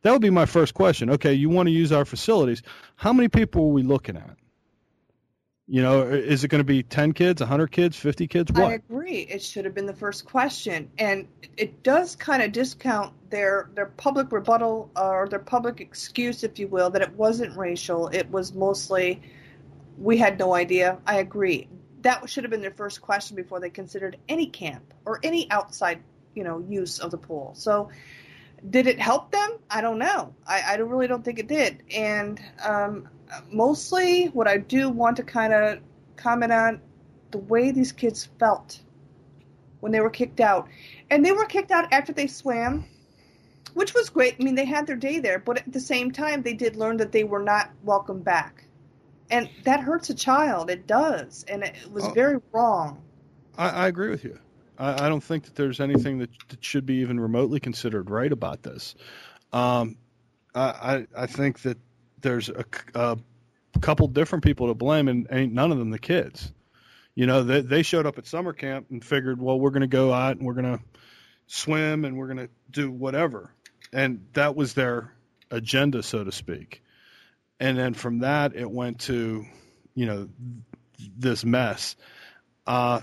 [0.03, 1.11] That would be my first question.
[1.11, 2.63] Okay, you want to use our facilities?
[2.97, 4.37] How many people are we looking at?
[5.69, 8.53] You know, is it going to be ten kids, hundred kids, fifty kids?
[8.53, 8.65] What?
[8.65, 9.21] I agree.
[9.21, 13.87] It should have been the first question, and it does kind of discount their their
[13.87, 18.09] public rebuttal or their public excuse, if you will, that it wasn't racial.
[18.09, 19.23] It was mostly
[19.97, 20.99] we had no idea.
[21.07, 21.69] I agree.
[22.03, 26.03] That should have been their first question before they considered any camp or any outside,
[26.35, 27.55] you know, use of the pool.
[27.55, 27.91] So,
[28.71, 29.59] did it help them?
[29.71, 30.35] I don't know.
[30.47, 31.83] I, I really don't think it did.
[31.95, 33.09] And um,
[33.51, 35.81] mostly, what I do want to kind of
[36.17, 36.81] comment on
[37.31, 38.81] the way these kids felt
[39.81, 40.69] when they were kicked out.
[41.11, 42.85] And they were kicked out after they swam,
[43.75, 44.37] which was great.
[44.39, 46.99] I mean, they had their day there, but at the same time, they did learn
[46.99, 48.65] that they were not welcome back.
[49.31, 50.71] And that hurts a child.
[50.71, 51.45] It does.
[51.49, 52.13] And it was Oh.
[52.13, 53.03] very wrong.
[53.59, 54.39] I, I agree with you.
[54.79, 58.33] I, I don't think that there's anything that, that should be even remotely considered right
[58.33, 58.95] about this.
[59.53, 59.97] Um,
[60.55, 61.79] I, I think that
[62.21, 63.17] there's a
[63.81, 66.53] couple different people to blame, and ain't none of them the kids.
[67.15, 69.87] You know, they they showed up at summer camp and figured, well, we're going to
[69.87, 70.81] go out and we're going to
[71.47, 73.53] swim and we're going to do whatever,
[73.93, 75.13] and that was their
[75.51, 76.83] agenda, so to speak.
[77.61, 79.45] And then from that, it went to,
[79.95, 80.29] you know,
[81.17, 81.97] this mess.
[82.67, 83.01] Uh,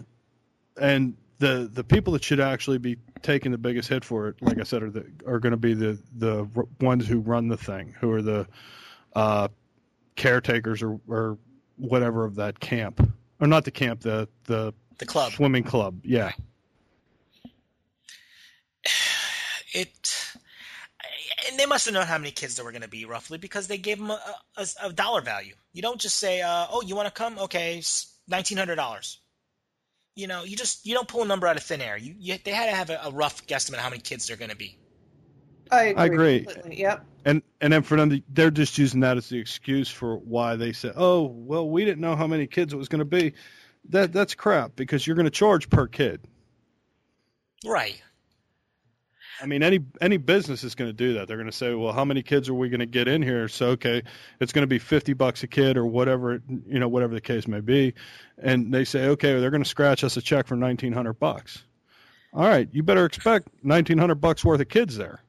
[0.79, 4.59] and the the people that should actually be taking the biggest hit for it, like
[4.59, 6.47] I said, are the are going to be the the
[6.81, 8.47] ones who run the thing, who are the
[9.15, 9.47] uh,
[10.15, 11.37] caretakers or or
[11.77, 13.01] whatever of that camp,
[13.39, 15.31] or not the camp, the the The club.
[15.31, 16.01] swimming club.
[16.03, 16.31] Yeah,
[19.73, 20.15] It.
[21.49, 23.67] And they must have known how many kids there were going to be roughly because
[23.67, 24.19] they gave them a,
[24.57, 25.53] a, a dollar value.
[25.73, 27.39] You don't just say, uh, "Oh, you want to come?
[27.39, 27.81] Okay,
[28.27, 29.19] nineteen hundred dollars."
[30.19, 31.97] You know, you just you don't pull a number out of thin air.
[31.97, 34.51] You, you they had to have a, a rough guesstimate how many kids they're going
[34.51, 34.77] to be.
[35.71, 36.01] I agree.
[36.01, 36.39] I agree.
[36.43, 36.79] completely.
[36.81, 37.05] Yep.
[37.25, 40.73] and and then for them, they're just using that as the excuse for why they
[40.73, 43.33] said, "Oh, well, we didn't know how many kids it was going to be."
[43.89, 46.21] That that's crap because you're going to charge per kid.
[47.65, 48.01] Right.
[49.41, 51.27] I mean, any any business is going to do that.
[51.27, 53.47] They're going to say, "Well, how many kids are we going to get in here?"
[53.47, 54.03] So, okay,
[54.39, 57.47] it's going to be fifty bucks a kid, or whatever you know, whatever the case
[57.47, 57.93] may be.
[58.37, 61.63] And they say, "Okay, they're going to scratch us a check for nineteen hundred bucks."
[62.33, 65.21] All right, you better expect nineteen hundred bucks worth of kids there.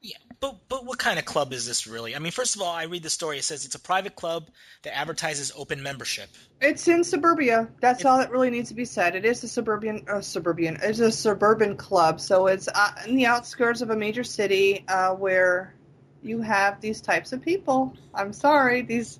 [0.00, 2.14] Yeah, but but what kind of club is this really?
[2.14, 3.38] I mean, first of all, I read the story.
[3.38, 4.48] It says it's a private club
[4.82, 6.28] that advertises open membership.
[6.60, 7.68] It's in suburbia.
[7.80, 9.16] That's all that really needs to be said.
[9.16, 10.78] It is a suburban, uh, suburban.
[10.82, 15.12] It's a suburban club, so it's uh, in the outskirts of a major city uh,
[15.14, 15.74] where
[16.22, 17.94] you have these types of people.
[18.14, 19.18] I'm sorry, these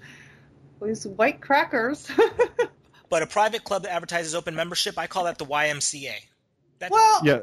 [0.83, 2.09] these white crackers.
[3.09, 6.15] But a private club that advertises open membership, I call that the YMCA.
[6.81, 7.41] That, well, Yeah,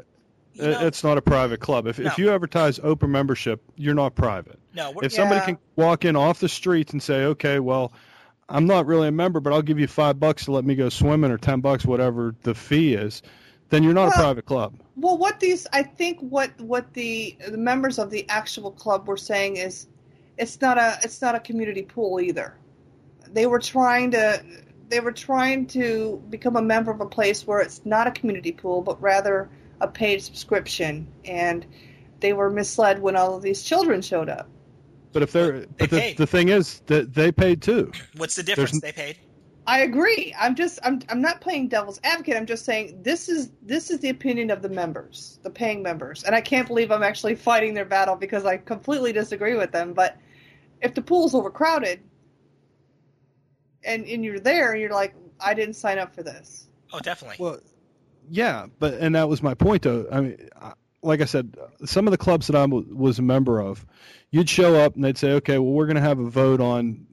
[0.54, 1.86] you know, it's not a private club.
[1.86, 4.58] If if you advertise open membership, you're not private.
[4.74, 5.46] no, we're, If somebody Yeah.
[5.46, 7.92] can walk in off the streets and say, "Okay, well,
[8.48, 10.88] I'm not really a member, but I'll give you five bucks to let me go
[10.88, 13.22] swimming, or ten bucks, whatever the fee is,"
[13.70, 14.74] then you're not a private club.
[14.96, 19.16] Well, what these I think what what the the members of the actual club were
[19.16, 19.86] saying is
[20.38, 22.54] it's not a it's not a community pool either.
[23.32, 24.42] They were trying to
[24.88, 28.52] they were trying to become a member of a place where it's not a community
[28.52, 29.48] pool but rather
[29.84, 31.64] a paid subscription and
[32.20, 34.48] they were misled when all of these children showed up.
[35.12, 37.92] But if they're, They but the, the thing is that they paid too.
[38.16, 38.80] what's the difference?
[38.80, 39.16] There's- They paid.
[39.66, 40.34] I agree.
[40.38, 42.36] I'm just I'm I'm not playing devil's advocate.
[42.36, 46.22] I'm just saying this is this is the opinion of the members, the paying members.
[46.24, 49.94] And I can't believe I'm actually fighting their battle because I completely disagree with them,
[49.94, 50.18] but
[50.82, 52.00] if the pool's overcrowded
[53.84, 56.68] and and you're there and you're like I didn't sign up for this.
[56.92, 57.36] Oh, definitely.
[57.42, 57.58] Well,
[58.28, 60.06] yeah, but and that was my point though.
[60.10, 60.50] I mean,
[61.02, 63.84] like I said, some of the clubs that I w- was a member of,
[64.30, 67.06] you'd show up and they'd say, "Okay, well, we're going to have a vote on."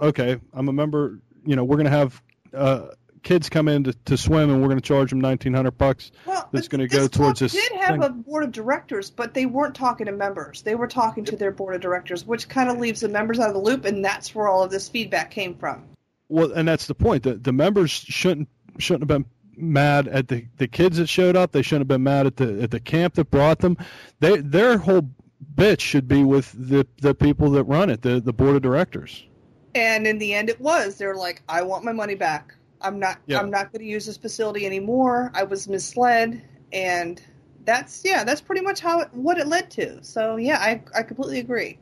[0.00, 1.20] Okay, I'm a member.
[1.44, 2.22] You know, we're going to have
[2.54, 2.86] uh,
[3.22, 6.10] kids come in to, to swim, and we're going to charge them nineteen hundred bucks.
[6.24, 8.02] Well, That's gonna this go towards this did have thing.
[8.02, 10.62] a board of directors, but they weren't talking to members.
[10.62, 13.48] They were talking to their board of directors, which kind of leaves the members out
[13.48, 15.84] of the loop, and that's where all of this feedback came from.
[16.28, 17.24] Well, and that's the point.
[17.24, 18.48] The the members shouldn't
[18.78, 19.26] shouldn't have been
[19.60, 21.52] mad at the, the kids that showed up.
[21.52, 23.76] They shouldn't have been mad at the at the camp that brought them.
[24.20, 25.10] They their whole
[25.54, 29.24] bitch should be with the the people that run it, the the board of directors.
[29.74, 30.96] And in the end, it was.
[30.96, 32.54] They're like, "I want my money back.
[32.80, 33.18] I'm not.
[33.26, 33.38] Yeah.
[33.38, 35.30] I'm not going to use this facility anymore.
[35.34, 36.42] I was misled."
[36.72, 37.22] And
[37.64, 38.24] that's yeah.
[38.24, 40.02] That's pretty much how it, what it led to.
[40.02, 41.78] So yeah, I I completely agree.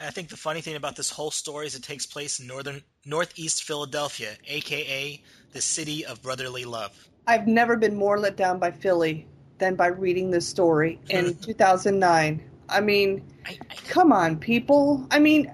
[0.00, 2.46] And I think the funny thing about this whole story is it takes place in
[2.46, 6.96] northern northeast Philadelphia, aka the city of brotherly love.
[7.26, 9.26] I've never been more let down by Philly
[9.58, 12.42] than by reading this story in 2009.
[12.70, 15.06] I mean, I, I, come on, people.
[15.10, 15.52] I mean,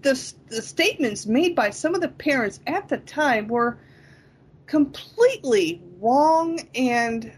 [0.00, 3.78] the the statements made by some of the parents at the time were
[4.66, 7.30] completely wrong and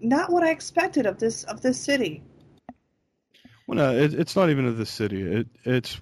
[0.00, 2.24] not what I expected of this of this city.
[3.66, 5.22] Well, no, it, it's not even of the city.
[5.22, 6.00] It it's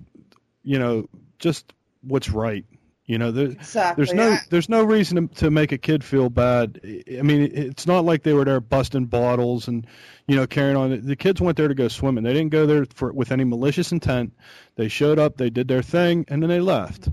[0.62, 1.72] you know just
[2.02, 2.64] what's right.
[3.06, 4.02] You know, there, Exactly.
[4.02, 6.80] there's no there's no reason to, to make a kid feel bad.
[6.84, 9.86] I mean, it's not like they were there busting bottles and
[10.26, 11.04] you know carrying on.
[11.04, 12.24] The kids went there to go swimming.
[12.24, 14.32] They didn't go there for with any malicious intent.
[14.76, 17.08] They showed up, they did their thing, and then they left.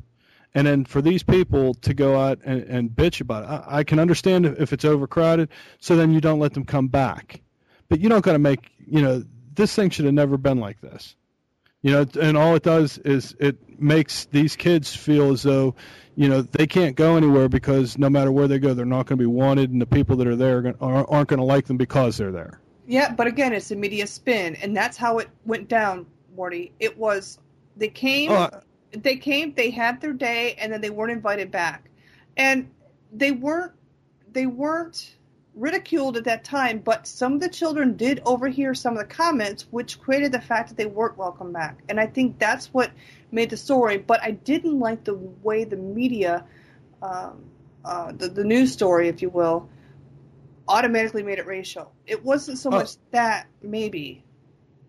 [0.54, 3.84] And then for these people to go out and, and bitch about it, I, I
[3.84, 5.50] can understand if, if it's overcrowded.
[5.80, 7.42] So then you don't let them come back.
[7.90, 10.82] But you don't got to make you know this thing should have never been like
[10.82, 11.16] this.
[11.82, 15.74] You know, and all it does is it makes these kids feel as though,
[16.16, 19.18] you know, they can't go anywhere because no matter where they go, they're not going
[19.18, 21.78] to be wanted, and the people that are there are aren't going to like them
[21.78, 22.60] because they're there.
[22.88, 26.72] Yeah, but again, it's a media spin, and that's how it went down, Morty.
[26.80, 27.40] It was
[27.78, 28.62] they came, I-
[28.92, 31.90] they came, they had their day, and then they weren't invited back,
[32.38, 32.70] and
[33.12, 33.72] they weren't
[34.32, 35.16] they weren't
[35.56, 36.80] ridiculed at that time.
[36.80, 40.70] But some of the children did overhear some of the comments, which created the fact
[40.70, 42.92] that they weren't welcome back, and I think that's what
[43.32, 43.98] made the story.
[43.98, 46.46] But I didn't like the way the media,
[47.02, 47.44] um,
[47.84, 49.70] uh, the the news story, if you will,
[50.68, 51.92] automatically made it racial.
[52.06, 52.78] It wasn't so Oh.
[52.78, 54.24] much that maybe.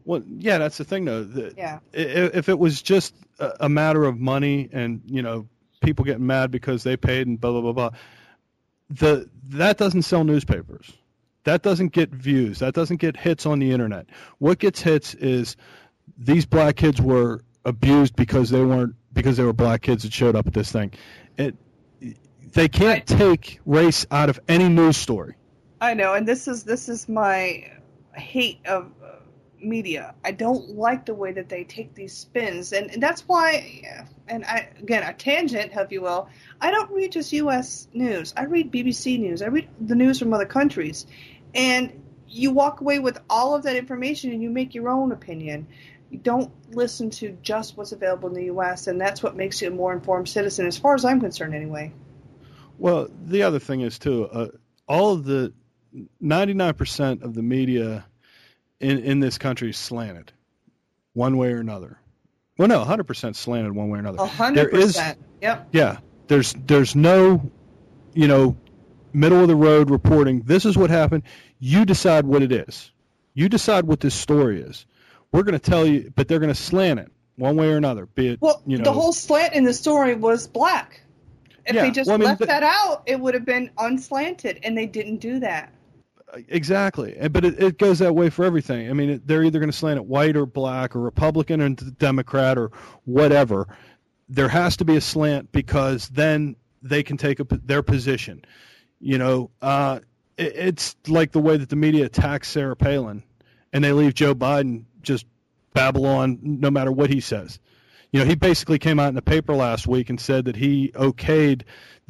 [0.04, 1.22] Well, yeah, that's the thing, though.
[1.24, 1.78] The, Yeah.
[1.92, 5.48] if it was just a, a matter of money and you know
[5.80, 7.90] people getting mad because they paid and blah blah blah blah,
[8.98, 10.92] the that doesn't sell newspapers.
[11.44, 12.60] That doesn't get views.
[12.60, 14.06] That doesn't get hits on the internet.
[14.38, 15.56] What gets hits is
[16.16, 20.36] these black kids were abused because they weren't because they were black kids that showed
[20.36, 20.92] up at this thing.
[21.36, 21.56] It
[22.52, 25.34] they can't take race out of any news story.
[25.80, 27.72] I know, and this is this is my
[28.14, 29.08] hate of uh,
[29.62, 30.14] media.
[30.24, 34.06] I don't like the way that they take these spins, and, and that's why.
[34.28, 36.28] And I again a tangent, if you will.
[36.60, 37.88] I don't read just U.S.
[37.92, 38.32] news.
[38.36, 39.42] I read BBC news.
[39.42, 41.06] I read the news from other countries,
[41.54, 45.66] and you walk away with all of that information and you make your own opinion.
[46.10, 49.68] You don't listen to just what's available in the U.S., and that's what makes you
[49.68, 51.92] a more informed citizen, as far as I'm concerned, anyway.
[52.78, 54.48] Well, the other thing is too, uh,
[54.88, 55.52] all of the
[56.22, 58.04] 99% of the media
[58.82, 60.32] in in this country slanted,
[61.14, 61.98] one way or another.
[62.58, 64.18] Well, no, 100% slanted one way or another.
[64.18, 65.18] A hundred percent.
[65.40, 65.68] Yep.
[65.72, 67.50] Yeah, there's there's no,
[68.14, 68.56] you know,
[69.12, 70.42] middle of the road reporting.
[70.42, 71.22] This is what happened.
[71.58, 72.90] You decide what it is.
[73.34, 74.84] You decide what this story is.
[75.32, 78.04] We're going to tell you, but they're going to slant it one way or another.
[78.04, 81.00] Be it, Well, you know, the whole slant in the story was black.
[81.64, 83.70] If Yeah, they just well, I mean, left but- that out, it would have been
[83.78, 85.72] unslanted, and they didn't do that.
[86.48, 88.88] Exactly, but it, it goes that way for everything.
[88.88, 92.56] I mean, they're either going to slant it white or black or Republican and Democrat
[92.56, 92.70] or
[93.04, 93.66] whatever.
[94.30, 98.44] There has to be a slant because then they can take a, their position.
[98.98, 100.00] You know, uh,
[100.38, 103.22] it, it's like the way that the media attacks Sarah Palin,
[103.72, 105.26] and they leave Joe Biden just
[105.74, 107.58] babble on no matter what he says.
[108.10, 110.92] You know, he basically came out in the paper last week and said that he
[110.94, 111.62] okayed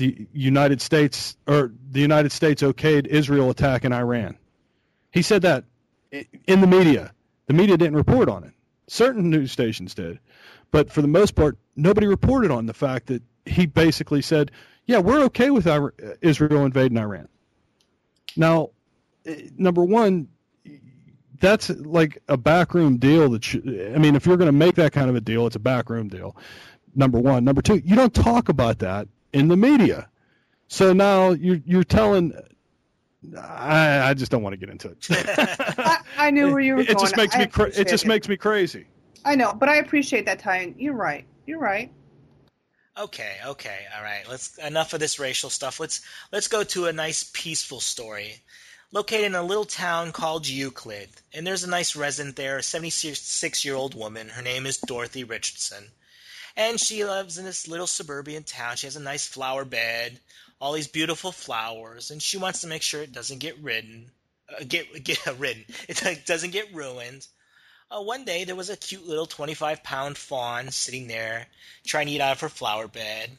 [0.02, 4.36] the United States or the United States okayed Israel attack in Iran.
[5.12, 5.64] He said that
[6.10, 7.12] in the media.
[7.46, 8.52] The media didn't report on it.
[8.88, 10.18] Certain news stations did,
[10.72, 14.50] but for the most part, nobody reported on the fact that he basically said,
[14.86, 15.68] "Yeah, we're okay with
[16.20, 17.28] Israel invading Iran."
[18.36, 18.70] Now,
[19.56, 20.28] number one,
[21.38, 23.30] that's like a backroom deal.
[23.30, 25.56] That should, I mean, if you're going to make that kind of a deal, it's
[25.56, 26.36] a backroom deal.
[26.92, 27.44] Number one.
[27.44, 30.08] Number two, you don't talk about that in the media.
[30.68, 32.32] So now you're you're telling.
[33.38, 35.06] I, I just don't want to get into it.
[35.78, 36.98] I, I knew where you were it going.
[36.98, 38.86] just makes I me cra- it appreciate just makes me crazy.
[39.24, 40.74] I know, but I appreciate that, Ty.
[40.76, 41.24] You're right.
[41.46, 41.92] You're right.
[42.98, 44.28] Okay, okay, all right.
[44.28, 45.80] Let's enough of this racial stuff.
[45.80, 48.34] Let's let's go to a nice peaceful story.
[48.90, 53.94] Located in a little town called Euclid, and there's a nice resident there, a 76-year-old
[53.94, 54.28] woman.
[54.28, 55.88] Her name is Dorothy Richardson,
[56.56, 58.76] and she lives in this little suburban town.
[58.76, 60.18] She has a nice flower bed,
[60.60, 64.10] all these beautiful flowers, and she wants to make sure it doesn't get ridden,
[64.48, 65.64] uh, get get ridden.
[65.88, 67.26] It doesn't get ruined.
[67.90, 71.46] Uh, one day there was a cute little 25 pound fawn sitting there
[71.86, 73.30] trying to eat out of her flower bed.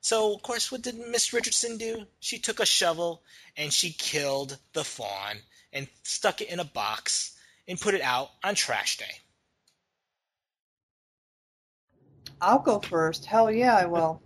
[0.00, 2.06] So, of course, what did Miss Richardson do?
[2.20, 3.22] She took a shovel
[3.56, 5.36] and she killed the fawn
[5.72, 7.36] and stuck it in a box
[7.68, 9.20] and put it out on trash day.
[12.40, 13.26] I'll go first.
[13.26, 14.22] Hell yeah, I will.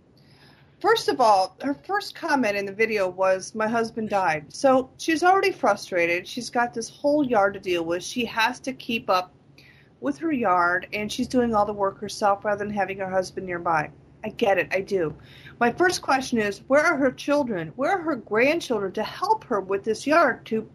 [0.81, 4.53] First of all, her first comment in the video was, My husband died.
[4.53, 6.27] So she's already frustrated.
[6.27, 8.03] She's got this whole yard to deal with.
[8.03, 9.33] She has to keep up
[10.01, 13.47] with her yard, and she's doing all the work herself rather than having her husband
[13.47, 13.89] nearby.
[14.23, 14.67] I get it.
[14.71, 15.15] I do.
[15.59, 17.71] My first question is, where are her children?
[17.75, 20.69] Where are her grandchildren to help her with this yard to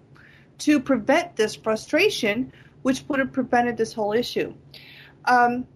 [0.59, 4.55] to prevent this frustration, which would have prevented this whole issue?
[5.24, 5.66] Um,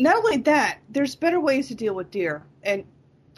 [0.00, 2.84] not only that, there's better ways to deal with deer, and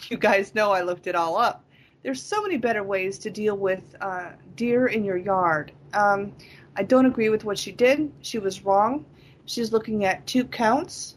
[0.09, 1.65] you guys know I looked it all up.
[2.05, 5.73] There's so many better ways to deal with uh, deer in your yard.
[5.93, 6.33] Um,
[6.77, 8.13] I don't agree with what she did.
[8.23, 9.05] She was wrong.
[9.45, 11.17] She's looking at two counts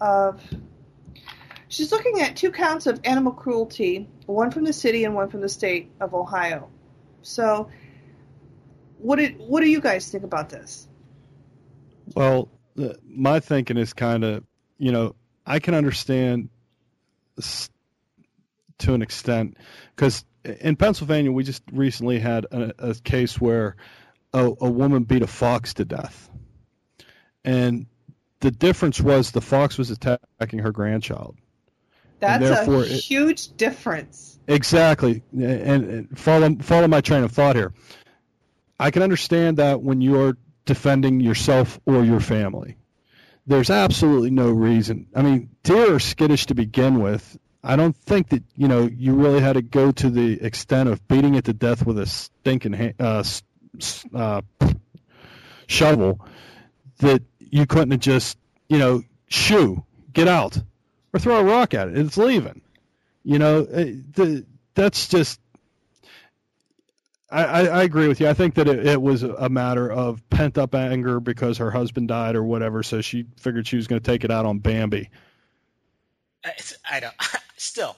[0.00, 0.42] of.
[1.68, 5.40] She's looking at two counts of animal cruelty, one from the city and one from
[5.40, 6.68] the state of Ohio.
[7.22, 7.70] So,
[8.98, 10.88] what did what do you guys think about this?
[12.16, 14.44] Well, the, my thinking is kind of,
[14.82, 15.14] you know,
[15.46, 16.48] I can understand
[18.78, 19.56] to an extent
[19.94, 23.76] because in Pennsylvania we just recently had a, a case where
[24.34, 26.28] a, a woman beat a fox to death,
[27.44, 27.86] and
[28.40, 31.36] the difference was the fox was attacking her grandchild.
[32.18, 34.36] That's a it- huge difference.
[34.48, 37.72] Exactly, and, and follow follow my train of thought here.
[38.80, 42.78] I can understand that when you're defending yourself or your family.
[43.46, 45.08] There's absolutely no reason.
[45.14, 47.36] I mean, deer are skittish to begin with.
[47.64, 51.06] I don't think that you know you really had to go to the extent of
[51.08, 53.24] beating it to death with a stinking uh,
[54.14, 54.42] uh,
[55.66, 56.26] shovel
[56.98, 58.38] that you couldn't have just
[58.68, 60.58] you know shoo get out
[61.12, 61.98] or throw a rock at it.
[61.98, 62.62] It's leaving.
[63.24, 63.84] You know, uh,
[64.14, 65.40] the, that's just.
[67.32, 68.28] I, I, I agree with you.
[68.28, 72.08] I think that it, it was a matter of pent up anger because her husband
[72.08, 75.08] died or whatever, so she figured she was going to take it out on Bambi.
[76.44, 76.52] I,
[76.90, 77.14] I don't.
[77.56, 77.96] Still,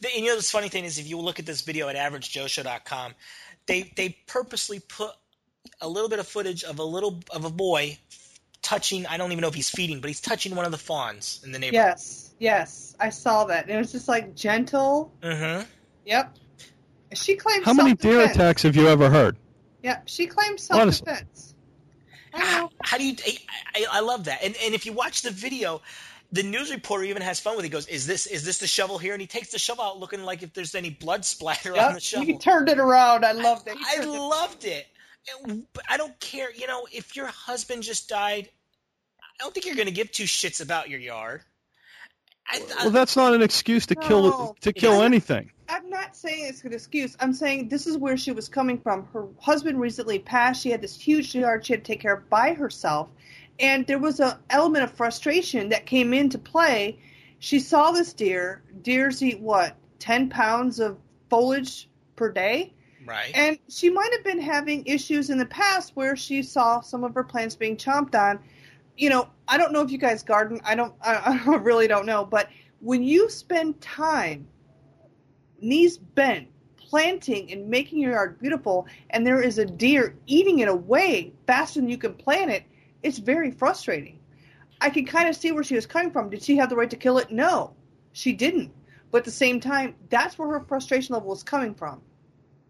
[0.00, 1.96] the, and you know the funny thing is, if you look at this video at
[1.96, 3.14] AverageJoeShow.com,
[3.66, 5.10] they they purposely put
[5.80, 7.98] a little bit of footage of a little of a boy
[8.62, 9.06] touching.
[9.06, 11.52] I don't even know if he's feeding, but he's touching one of the fawns in
[11.52, 11.86] the neighborhood.
[11.86, 13.64] Yes, yes, I saw that.
[13.64, 15.12] And it was just like gentle.
[15.22, 15.64] Mm-hmm.
[16.04, 16.36] Yep.
[17.14, 19.36] She claims How many deer attacks have you ever heard?
[19.82, 21.54] Yeah, she claims self-defense.
[22.34, 23.14] I How, how do you?
[23.24, 23.38] I,
[23.74, 24.42] I, I love that.
[24.42, 25.80] And and if you watch the video,
[26.32, 27.64] the news reporter even has fun with.
[27.64, 27.68] it.
[27.68, 29.98] He goes, "Is this is this the shovel here?" And he takes the shovel out,
[30.00, 32.26] looking like if there's any blood splatter on the shovel.
[32.26, 33.24] he turned it around.
[33.24, 33.76] I loved it.
[33.78, 34.86] He I turned it- loved it.
[35.88, 36.52] I don't care.
[36.54, 38.48] You know, if your husband just died,
[39.20, 41.42] I don't think you're going to give two shits about your yard.
[42.48, 45.50] I, I, Well, that's not an excuse to No, kill to kill anything.
[45.68, 47.16] I'm not saying it's an excuse.
[47.20, 49.06] I'm saying this is where she was coming from.
[49.12, 50.62] Her husband recently passed.
[50.62, 53.08] She had this huge yard she had to take care of by herself.
[53.58, 56.98] And there was an element of frustration that came into play.
[57.38, 58.62] She saw this deer.
[58.82, 60.98] Deers eat what, 10 pounds of
[61.28, 62.72] foliage per day?
[63.06, 63.30] right.
[63.34, 67.14] And she might have been having issues in the past where she saw some of
[67.14, 68.40] her plants being chomped on.
[68.96, 70.60] You know, I don't know if you guys garden.
[70.64, 70.94] I don't.
[71.02, 72.24] I, I really don't know.
[72.24, 72.48] But
[72.80, 74.46] when you spend time,
[75.60, 80.68] knees bent, planting and making your yard beautiful, and there is a deer eating it
[80.68, 82.64] away faster than you can plant it,
[83.02, 84.18] it's very frustrating.
[84.80, 86.30] I can kind of see where she was coming from.
[86.30, 87.30] Did she have the right to kill it?
[87.30, 87.74] No,
[88.12, 88.72] she didn't.
[89.10, 92.02] But at the same time, that's where her frustration level was coming from.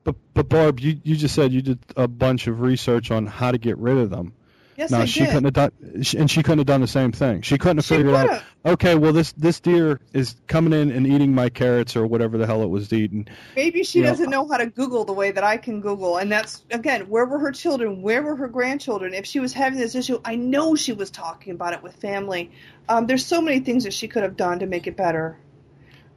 [0.05, 3.51] But but Barb, you, you just said you did a bunch of research on how
[3.51, 4.35] to get rid of them.
[4.77, 5.29] Yes, no, I she did.
[5.29, 7.41] couldn't have done, she- and she couldn't have done the same thing.
[7.43, 8.43] She couldn't have She figured out.
[8.65, 12.47] Okay, well this this deer is coming in and eating my carrots or whatever the
[12.47, 13.27] hell it was eating.
[13.55, 14.11] Maybe she Yeah.
[14.11, 16.19] doesn't know how to Google the way that I can Google.
[16.19, 18.03] And that's, again, where were her children?
[18.03, 19.15] Where were her grandchildren?
[19.15, 22.51] If she was having this issue, I know she was talking about it with family.
[22.89, 25.39] Um, there's so many things that she could have done to make it better.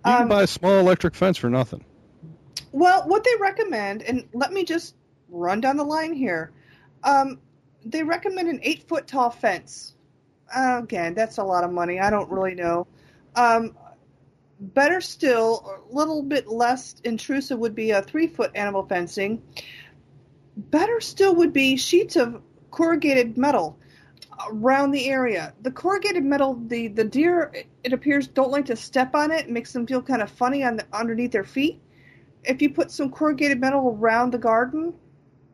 [0.06, 1.84] You can Um, buy a small electric fence for nothing.
[2.72, 4.96] Well, what they recommend, and let me just
[5.30, 6.52] run down the line here.
[7.04, 7.40] Um,
[7.86, 9.94] they recommend an eight foot tall fence.
[10.56, 12.00] Again, that's a lot of money.
[12.00, 12.88] I don't really know.
[13.36, 13.76] Um,
[14.60, 19.42] better still, a little bit less intrusive would be a three foot animal fencing.
[20.58, 23.80] Better still would be sheets of corrugated metal
[24.50, 25.54] around the area.
[25.62, 27.52] The corrugated metal, the, the deer,
[27.84, 29.46] it appears, don't like to step on it.
[29.46, 31.82] It makes them feel kind of funny on the, underneath their feet
[32.44, 34.94] if you put some corrugated metal around the garden,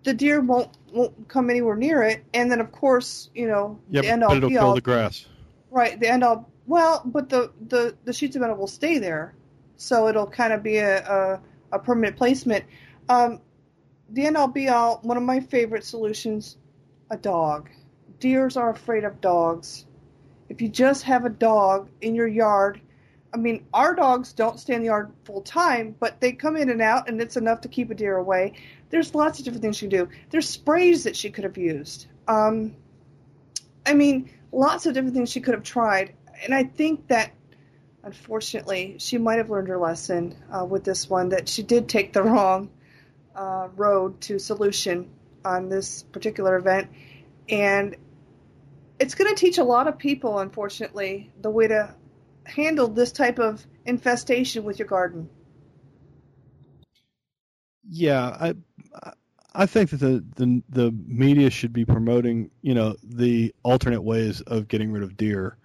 [0.06, 2.24] the deer won't won't come anywhere near it.
[2.34, 4.82] And then, of course, you know, Yeah, the end all it'll be kill all, the
[4.82, 5.26] grass.
[5.70, 6.00] right?
[6.00, 6.50] The end all.
[6.66, 9.36] Well, but the, the the sheets of metal will stay there,
[9.76, 11.42] so it'll kind of be a a,
[11.74, 12.66] a permanent placement.
[13.10, 13.42] Um,
[14.10, 15.00] the end all be all.
[15.02, 16.56] One of my favorite solutions:
[17.12, 17.70] a dog.
[18.20, 19.86] Deers are afraid of dogs.
[20.48, 22.80] If you just have a dog in your yard,
[23.34, 26.70] I mean, our dogs don't stay in the yard full time, but they come in
[26.70, 28.54] and out, and it's enough to keep a deer away.
[28.90, 30.10] There's lots of different things you can do.
[30.30, 32.08] There's sprays that she could have used.
[32.28, 32.76] Um,
[33.86, 37.32] I mean, lots of different things she could have tried, and I think that
[38.04, 42.14] unfortunately she might have learned her lesson uh, with this one that she did take
[42.14, 42.70] the wrong
[43.36, 45.10] uh, road to solution
[45.44, 46.90] on this particular event,
[47.50, 47.96] and
[49.00, 51.94] it's going to teach a lot of people, unfortunately, the way to
[52.46, 55.30] handle this type of infestation with your garden.
[57.88, 58.56] Yeah, I
[59.56, 64.42] I think that the, the the media should be promoting, you know, the alternate ways
[64.42, 65.58] of getting rid of deer.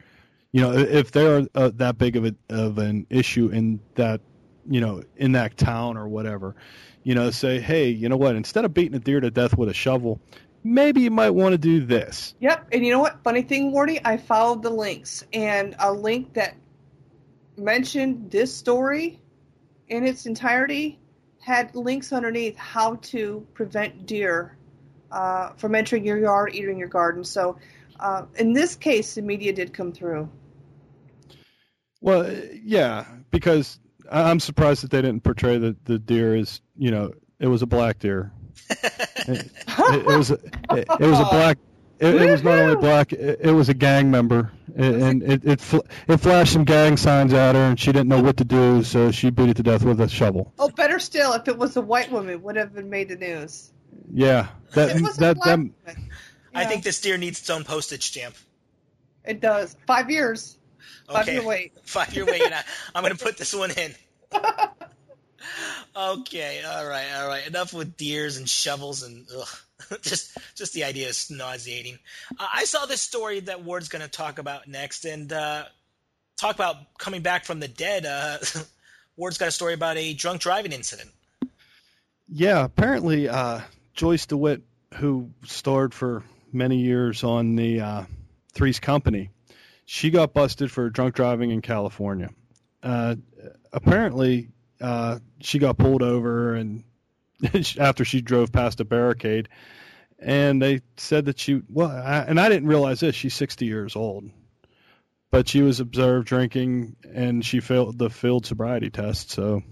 [0.52, 4.20] You know, if they're uh, that big of a of an issue in that,
[4.68, 6.54] you know, in that town or whatever,
[7.02, 8.36] you know, say, hey, you know what?
[8.36, 10.20] Instead of beating a deer to death with a shovel,
[10.62, 12.34] maybe you might want to do this.
[12.40, 13.22] Yep, and you know what?
[13.24, 16.56] Funny thing, Wardy, I followed the links, and a link that
[17.56, 19.20] mentioned this story
[19.88, 20.99] in its entirety
[21.40, 24.56] had links underneath how to prevent deer
[25.10, 27.24] uh, from entering your yard, eating your garden.
[27.24, 27.58] So,
[27.98, 30.28] uh, in this case, the media did come through.
[32.00, 32.32] Well,
[32.62, 33.78] yeah, because
[34.10, 37.66] I'm surprised that they didn't portray the the deer as, you know, it was a
[37.66, 38.32] black deer.
[38.70, 41.58] it, it was a, it, it was a black.
[41.98, 43.12] It, it was not only black.
[43.12, 46.96] It, it was a gang member, and, and it it, fl- it flashed some gang
[46.96, 49.62] signs at her, and she didn't know what to do, so she beat it to
[49.62, 50.52] death with a shovel.
[50.58, 53.16] Oh, better still, if it was a white woman, it would have been made the
[53.16, 53.70] news.
[54.12, 55.74] Yeah, that it was a that black that woman.
[56.54, 58.34] I Yeah, think this deer needs its own postage stamp.
[59.24, 59.76] it does.
[59.86, 60.56] Five years.
[61.08, 61.72] Five Okay, year wait.
[61.84, 62.42] five year wait.
[62.42, 62.62] and I,
[62.94, 63.94] I'm going to put this one in.
[65.94, 67.46] Okay, all right, all right.
[67.46, 69.48] Enough with deers and shovels and ugh.
[70.02, 71.98] just just the idea is nauseating.
[72.38, 75.64] Uh, I saw this story that Ward's going to talk about next, and uh,
[76.36, 78.06] talk about coming back from the dead.
[78.06, 78.38] Uh,
[79.16, 81.10] Ward's got a story about a drunk driving incident.
[82.28, 83.60] Yeah, apparently uh,
[83.94, 84.62] Joyce DeWitt,
[84.94, 86.22] who starred for
[86.52, 88.04] many years on the uh,
[88.52, 89.30] Three's Company,
[89.84, 92.30] she got busted for drunk driving in California.
[92.82, 93.16] Uh,
[93.72, 94.48] apparently,
[94.80, 96.84] uh, she got pulled over and
[97.78, 99.48] after she drove past a barricade,
[100.18, 103.14] and they said that she well, I, and I didn't realize this.
[103.14, 104.30] She's 60 years old,
[105.30, 109.62] but she was observed drinking, and she failed the field sobriety test, so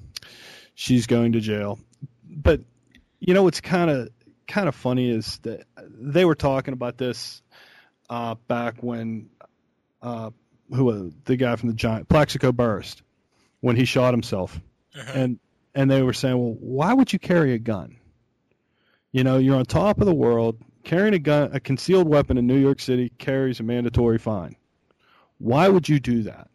[0.75, 1.79] she's going to jail.
[2.25, 2.63] But
[3.21, 4.09] you know what's kind of
[4.47, 7.43] kind of funny is that they were talking about this
[8.09, 9.29] uh, back when
[10.03, 10.31] uh,
[10.71, 12.97] who the guy from the Giant Plaxico Burress
[13.61, 14.59] when he shot himself,
[14.99, 15.13] Uh-huh.
[15.15, 15.39] and
[15.75, 17.97] and they were saying, well, why would you carry a gun?
[19.13, 20.59] You know, you're on top of the world.
[20.85, 24.57] Carrying a gun, a concealed weapon in New York City carries a mandatory fine.
[25.39, 26.49] Why would you do that?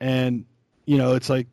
[0.00, 0.44] And
[0.86, 1.48] you know, it's like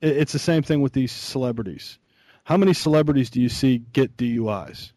[0.00, 1.98] it- it's the same thing with these celebrities.
[2.44, 4.92] How many celebrities do you see get DUIs?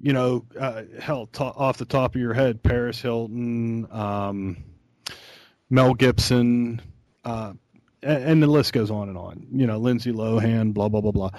[0.00, 4.56] You know, uh, hell, off the top of your head, Paris Hilton, um,
[5.70, 6.80] Mel Gibson,
[7.24, 7.52] uh,
[8.02, 9.46] and, the list goes on and on.
[9.52, 11.30] You know, Lindsay Lohan, blah blah blah blah.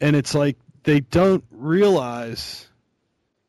[0.00, 2.66] And it's like they don't realize,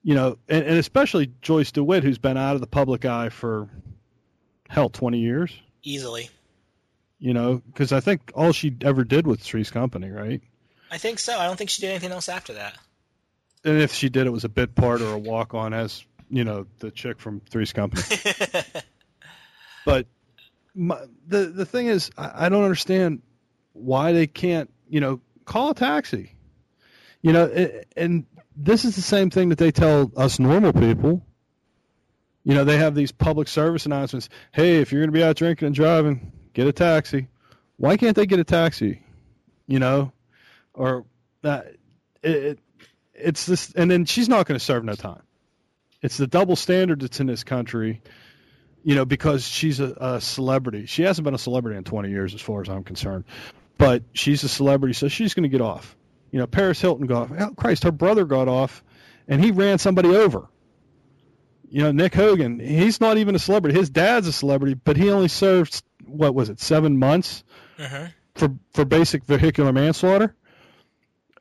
[0.04, 3.70] you know, and, and especially Joyce DeWitt, who's been out of the public eye for
[4.70, 5.52] hell twenty years.
[5.84, 6.30] Easily.
[7.20, 10.42] You know, because I think all she ever did was Three's Company, right?
[10.90, 11.38] I think so.
[11.38, 12.76] I don't think she did anything else after that.
[13.64, 16.44] And if she did, it was a bit part or a walk on as you
[16.44, 18.04] know the chick from Three's Company.
[19.86, 20.08] But
[20.76, 23.22] my, the the thing is, I, I don't understand
[23.74, 26.36] why they can't, you know, call a taxi.
[27.22, 31.26] You know, a- and this is the same thing that they tell us normal people.
[32.44, 34.30] You know, they have these public service announcements.
[34.52, 37.28] Hey, if you're going to be out drinking and driving, get a taxi.
[37.78, 39.04] Why can't they get a taxi?
[39.68, 40.12] You know,
[40.74, 41.06] or
[41.44, 41.76] that
[42.24, 42.60] it, it
[43.14, 45.22] it's this, and then she's not going to serve no time.
[46.02, 48.02] It's the double standard that's in this country
[48.84, 50.86] you know, because she's a, a celebrity.
[50.86, 53.26] She hasn't been a celebrity in 20 years, as far as I'm concerned,
[53.78, 55.96] but she's a celebrity, so she's going to get off.
[56.32, 57.38] You know, Paris Hilton got off.
[57.38, 58.84] Oh, Christ, her brother got off,
[59.28, 60.48] and he ran somebody over.
[61.70, 63.78] You know, Nick Hogan, he's not even a celebrity.
[63.78, 67.44] His dad's a celebrity, but he only served what was it, seven months
[67.80, 68.08] uh-huh.
[68.36, 70.36] for for basic vehicular manslaughter.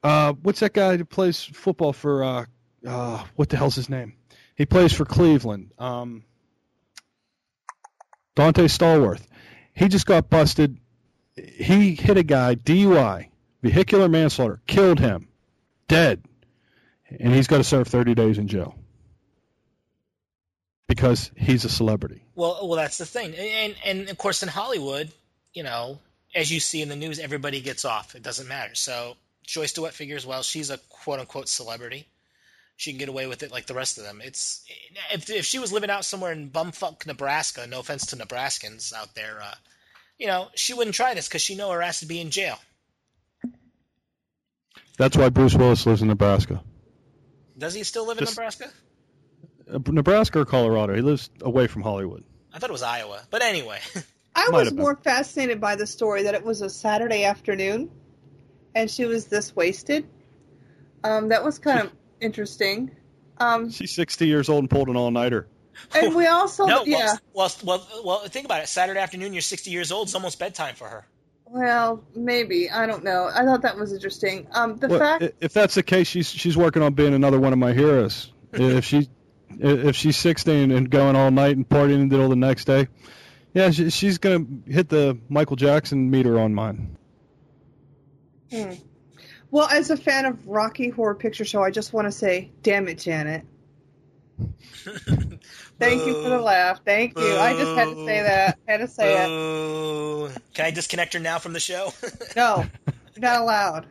[0.03, 2.22] Uh, what's that guy that plays football for?
[2.22, 2.45] Uh,
[2.86, 4.14] uh, what the hell's his name?
[4.55, 5.72] He plays for Cleveland.
[5.78, 6.24] Um,
[8.41, 9.22] Donté Stallworth.
[9.74, 10.78] He just got busted.
[11.36, 13.28] He hit a guy, DUI,
[13.62, 15.28] vehicular manslaughter, killed him,
[15.88, 16.22] dead,
[17.18, 18.76] and he's got to serve 30 days in jail
[20.88, 22.24] because he's a celebrity.
[22.34, 25.11] Well, well, that's the thing, and and of course in Hollywood,
[25.53, 25.99] you know,
[26.34, 28.14] as you see in the news, everybody gets off.
[28.14, 28.74] It doesn't matter.
[28.74, 32.07] So Joyce DeWitt figures, well, she's a quote unquote celebrity.
[32.81, 34.22] She can get away with it like the rest of them.
[34.24, 34.64] It's
[35.12, 39.14] if if she was living out somewhere in bumfuck Nebraska, no offense to Nebraskans out
[39.14, 39.55] there, uh,
[40.18, 42.59] you know, she wouldn't try this because she know her ass would be in jail.
[44.97, 46.62] That's why Bruce Willis lives in Nebraska.
[47.59, 48.70] Does he still live in Nebraska?
[49.70, 50.95] Uh, Nebraska or Colorado.
[50.95, 52.24] He lives away from Hollywood.
[52.51, 53.81] I thought it was Iowa, but anyway.
[54.35, 57.91] I Might was more fascinated by the story that it was a Saturday afternoon,
[58.74, 60.09] and she was this wasted.
[61.05, 62.90] Um, that was kind of interesting.
[63.38, 65.48] Um, She's 60 years old and pulled an all-nighter.
[65.94, 68.68] and we also, no, yeah, well, well, well, well, think about it.
[68.68, 70.08] Saturday afternoon, you're 60 years old.
[70.08, 71.06] It's almost bedtime for her.
[71.46, 73.30] well, maybe I don't know.
[73.34, 74.46] I thought that was interesting.
[74.52, 77.52] Um, the Well, fact, if that's the case, she's she's working on being another one
[77.54, 78.30] of my heroes.
[78.52, 79.08] if she
[79.58, 82.88] if she's 16 and going all night and partying until the next day,
[83.54, 86.96] yeah, she, she's gonna hit the Michael Jackson meter on mine.
[88.52, 88.72] hmm.
[89.51, 92.88] Well, as a fan of Rocky Horror Picture Show, I just want to say, damn
[92.88, 93.44] it, Janet.
[95.78, 96.80] Thank you for the laugh.
[96.84, 97.36] Thank you.
[97.36, 98.59] I just had to say that.
[98.66, 100.42] Had to say it.
[100.55, 101.92] Can I disconnect her now from the show?
[102.36, 102.64] No,
[103.16, 103.86] not allowed.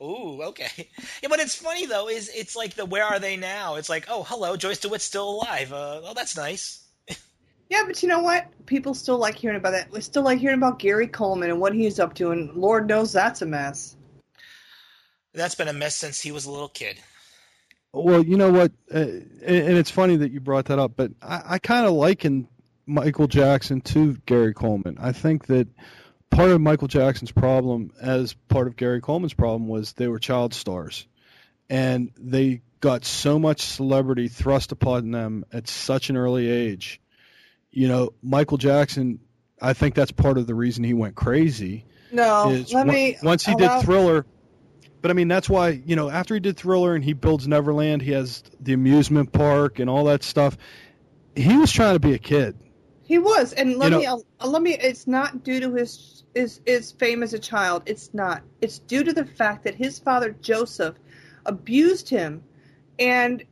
[0.00, 0.88] Ooh, okay.
[1.22, 2.08] Yeah, but it's funny though.
[2.08, 3.74] Is it's like the where are they now?
[3.74, 5.72] It's like, oh, hello, Joyce DeWitt's still alive.
[5.72, 6.82] Uh, oh, that's nice.
[7.68, 8.46] Yeah, but you know what?
[8.66, 9.90] People still like hearing about that.
[9.90, 13.12] We still like hearing about Gary Coleman and what he's up to, and Lord knows
[13.12, 13.96] that's a mess.
[15.36, 16.96] That's been a mess since he was a little kid.
[17.92, 21.12] Well, you know what, uh, and, and it's funny that you brought that up, but
[21.22, 22.48] I, I kind of liken
[22.86, 24.98] Michael Jackson to Gary Coleman.
[25.00, 25.68] I think that
[26.30, 30.52] part of Michael Jackson's problem, as part of Gary Coleman's problem, was they were child
[30.52, 31.06] stars,
[31.70, 37.00] and they got so much celebrity thrust upon them at such an early age.
[37.70, 39.20] You know, Michael Jackson.
[39.60, 43.16] I think that's part of the reason he went crazy No, let on- me.
[43.22, 44.26] once he allow- did Thriller.
[45.06, 48.02] But I mean, that's why you know after he did Thriller and he builds Neverland,
[48.02, 50.58] he has the amusement park and all that stuff.
[51.36, 52.56] He was trying to be a kid.
[53.04, 54.72] He was, and let You me uh, let me.
[54.74, 57.84] It's not due to his his his fame as a child.
[57.86, 58.42] It's not.
[58.60, 60.96] It's due to the fact that his father Joseph
[61.44, 62.42] abused him
[62.98, 63.44] and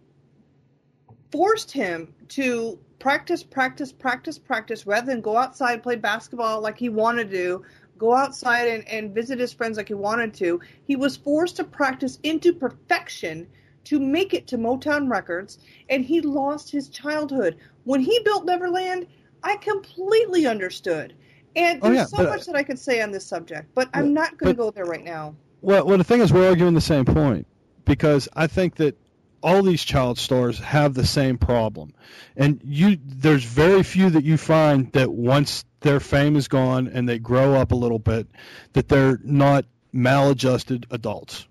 [1.31, 6.89] forced him to practice, practice, practice, practice, rather than go outside play basketball like he
[6.89, 7.63] wanted to,
[7.99, 10.61] go outside and, and visit his friends like he wanted to.
[10.87, 13.47] He was forced to practice into perfection
[13.85, 15.59] to make it to Motown Records,
[15.91, 17.57] and he lost his childhood.
[17.85, 19.07] When he built Neverland,
[19.43, 21.15] I completely understood.
[21.55, 23.75] And Oh, there's yeah, so but- uh, much that I could say on this subject,
[23.75, 25.37] but I'm not going to go there right now.
[25.61, 27.47] Well, well, the thing is, we're arguing the same point
[27.85, 28.99] because I think that
[29.43, 31.93] all these child stars have the same problem,
[32.37, 37.09] and you there's very few that you find that once their fame is gone and
[37.09, 38.27] they grow up a little bit,
[38.73, 41.47] that they're not maladjusted adults.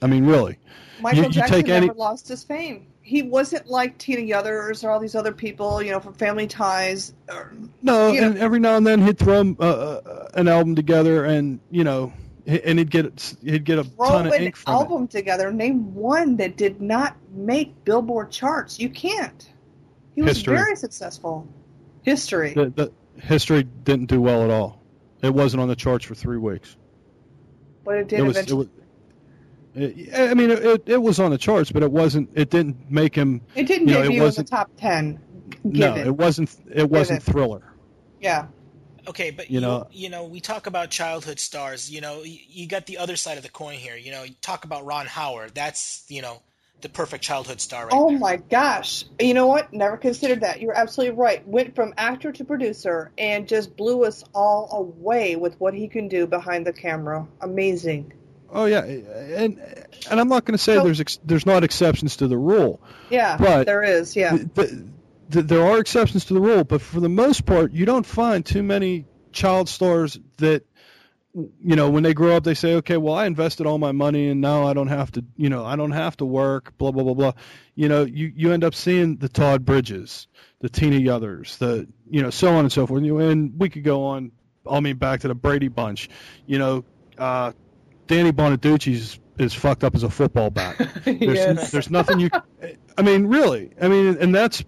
[0.00, 0.58] I mean, really.
[1.00, 2.86] Michael you Jackson take never any- lost his fame.
[3.02, 7.12] He wasn't like Tina Yothers or all these other people, you know, from Family Ties.
[7.28, 7.52] Or,
[7.82, 11.24] No, You know- and every now and then he'd throw uh, uh, an album together,
[11.24, 12.12] and you know,
[12.46, 14.76] and he'd get he'd get a throw ton of an ink from it.
[14.76, 15.52] album together.
[15.52, 18.78] Name one that did not make Billboard charts.
[18.80, 19.48] You can't.
[20.16, 20.56] He was History.
[20.56, 21.46] very successful.
[22.02, 22.54] History.
[22.54, 22.92] The, the
[23.22, 24.82] history didn't do well at all.
[25.22, 26.76] It wasn't on the charts for three weeks.
[27.84, 28.66] but it did it was, it eventually.
[28.66, 28.68] was
[29.74, 32.30] it, I mean, it, it was on the charts, but it wasn't.
[32.34, 33.42] It didn't make him.
[33.54, 35.20] It, didn't you know, it debut in the top ten.
[35.64, 36.06] no, Given.
[36.06, 36.56] it wasn't.
[36.74, 37.62] It wasn't Thriller.
[38.20, 38.46] Yeah.
[39.08, 41.90] Okay, but You you, know- you know, we talk about childhood stars.
[41.90, 43.96] You know, you, you got the other side of the coin here.
[43.96, 45.54] You know, you talk about Ron Howard.
[45.54, 46.42] That's you know
[46.82, 48.18] the perfect childhood star right Oh there.
[48.18, 49.04] my gosh.
[49.18, 49.72] You know what?
[49.72, 50.60] Never considered that.
[50.60, 51.46] You're absolutely right.
[51.48, 56.08] Went from actor to producer and just blew us all away with what he can
[56.08, 57.26] do behind the camera.
[57.40, 58.12] Amazing.
[58.50, 59.58] Oh yeah, and
[60.10, 62.80] and I'm not going to say So- there's ex, there's not exceptions to the rule.
[63.10, 64.14] Yeah, But- there is.
[64.14, 64.36] Yeah.
[64.36, 64.70] Th- th-
[65.32, 68.44] th- there are exceptions to the rule, but for the most part, you don't find
[68.46, 70.62] too many child stars that
[71.62, 74.28] you know when they grow up they say okay well i invested all my money
[74.30, 77.02] and now i don't have to you know i don't have to work blah blah
[77.04, 77.32] blah blah.
[77.74, 80.28] You know you you end up seeing the todd bridges
[80.60, 83.02] the tina yothers the you know so on and so forth.
[83.02, 84.32] You- and we could go on
[84.70, 86.08] i mean back to the brady bunch.
[86.46, 86.84] You know
[87.18, 87.52] uh
[88.06, 90.78] danny bonaduce's is fucked up as a football bat.
[91.04, 91.70] There's, Yes.
[91.70, 92.30] there's nothing you
[92.96, 94.64] i mean really i mean and that's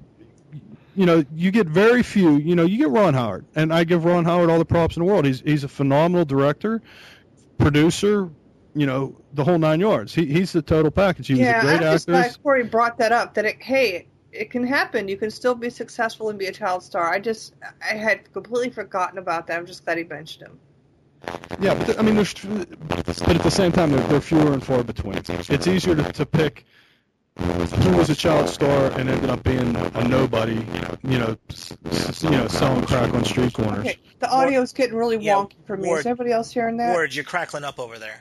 [0.98, 4.04] you know you get very few you know you get ron howard and i give
[4.04, 6.82] ron howard all the props in the world he's he's a phenomenal director
[7.56, 8.30] producer
[8.74, 11.62] you know the whole nine yards he, he's the total package he was yeah, a
[11.62, 13.34] great I'm just actor glad Corey brought that up.
[13.34, 15.08] That it, hey, it can happen.
[15.08, 17.12] You can still be successful and be a child star.
[17.12, 19.58] I just, I had completely forgotten about that.
[19.58, 20.58] I'm just glad he mentioned him.
[21.60, 24.84] yeah but i mean there's but at the same time they're, they're fewer and far
[24.84, 26.64] between it's easier to, to pick
[27.38, 30.54] who was a child star and ended up being a nobody
[31.04, 34.96] you know s- s- you know selling crack on street corners Okay, the audio's getting
[34.96, 35.86] really Yeah, wonky for me.
[35.88, 36.90] Ward- Is everybody else hearing that?
[36.90, 38.20] Ward, you're crackling up over there.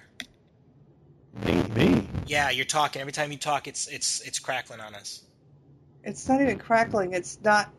[1.45, 2.07] me, me.
[2.27, 3.01] Yeah, you're talking.
[3.01, 5.23] Every time you talk, it's it's it's crackling on us.
[6.03, 7.13] It's not even crackling.
[7.13, 7.69] It's not,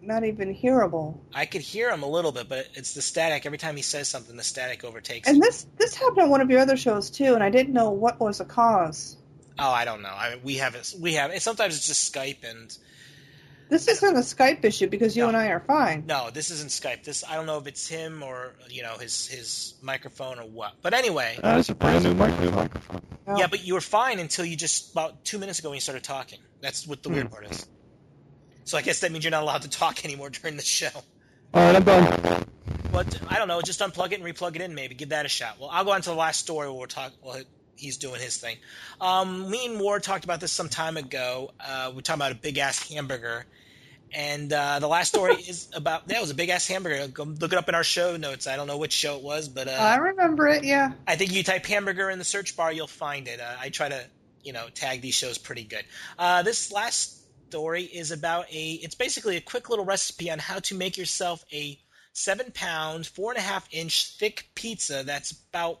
[0.00, 1.18] not even hearable.
[1.34, 3.46] I could hear him a little bit, but it's the static.
[3.46, 5.28] Every time he says something, the static overtakes.
[5.28, 5.40] And it.
[5.42, 8.20] this, this happened on one of your other shows too, and I didn't know what
[8.20, 9.16] was the cause.
[9.58, 10.08] Oh, I don't know.
[10.14, 10.94] I mean, we have it.
[10.98, 11.30] We have.
[11.30, 12.76] And sometimes it's just Skype, and
[13.70, 15.28] This isn't a Skype issue because you No.
[15.28, 16.04] and I are fine.
[16.06, 17.04] no, this isn't Skype.
[17.04, 20.74] This I don't know if it's him or you know his his microphone or what.
[20.82, 22.68] But anyway, That's a brand new microphone.
[23.26, 23.38] No.
[23.38, 23.46] yeah.
[23.46, 26.40] But you were fine until you just about two minutes ago when you started talking.
[26.60, 27.32] That's what the weird Hmm.
[27.32, 27.66] part is.
[28.64, 30.88] So I guess that means you're not allowed to talk anymore during the show.
[31.54, 32.44] All right, I'm done.
[32.90, 33.60] But I don't know.
[33.62, 34.74] Just unplug it and replug it in.
[34.74, 35.58] Maybe give that a shot.
[35.60, 37.16] Well, I'll go on to the last story where we're talking.
[37.22, 37.40] Well,
[37.76, 38.56] he's doing his thing.
[39.00, 41.50] Um, me and Ward talked about this some time ago.
[41.60, 43.44] Uh, we talking about a big ass hamburger,
[44.12, 47.08] and uh, the last story is about yeah, was a big ass hamburger.
[47.08, 48.46] Go look it up in our show notes.
[48.46, 50.64] I don't know which show it was, but uh, I remember it.
[50.64, 50.92] Yeah.
[51.06, 53.40] I think you type hamburger in the search bar, you'll find it.
[53.40, 54.04] Uh, I try to,
[54.42, 55.84] you know, tag these shows pretty good.
[56.18, 58.72] Uh, this last story is about a.
[58.74, 61.78] It's basically a quick little recipe on how to make yourself a
[62.14, 65.80] seven pound, four and a half inch thick pizza that's about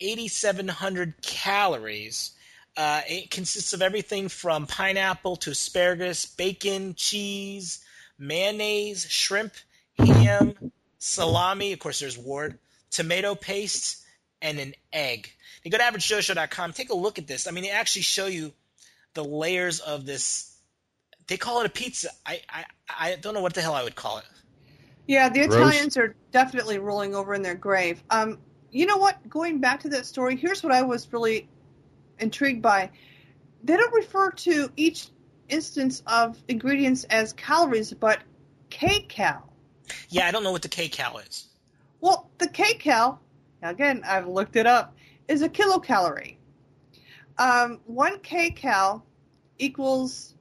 [0.00, 2.32] 8,700 calories.
[2.76, 7.84] Uh, it consists of everything from pineapple to asparagus, bacon, cheese,
[8.18, 9.52] mayonnaise, shrimp,
[9.98, 10.54] ham,
[10.98, 11.72] salami.
[11.72, 12.58] Of course, there's Ward,
[12.90, 14.02] tomato paste,
[14.40, 15.30] and an egg.
[15.64, 17.46] You go to averagejoeshow.com, take a look at this.
[17.46, 18.52] I mean, they actually show you
[19.14, 20.56] the layers of this.
[21.26, 22.08] They call it a pizza.
[22.24, 24.24] I, I, I don't know what the hell I would call it.
[25.06, 25.54] Yeah, the Gross.
[25.56, 28.02] Italians are definitely rolling over in their grave.
[28.10, 28.38] Um,
[28.72, 29.28] you know what?
[29.28, 31.48] Going back to that story, here's what I was really
[32.18, 32.90] intrigued by.
[33.64, 35.08] They don't refer to each
[35.48, 38.20] instance of ingredients as calories, but
[38.70, 39.42] kcal.
[40.08, 41.48] Yeah, I don't know what the kcal is.
[42.00, 43.18] Well, the kcal,
[43.62, 44.96] again, I've looked it up,
[45.28, 46.36] is a kilocalorie.
[47.38, 49.02] Um, one kcal
[49.58, 50.34] equals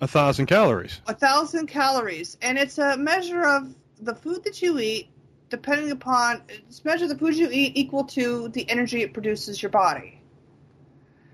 [0.00, 1.00] A thousand calories.
[1.06, 5.08] a thousand calories, and it's a measure of the food that you eat,
[5.48, 9.70] depending upon it's measure the food you eat equal to the energy it produces your
[9.70, 10.20] body.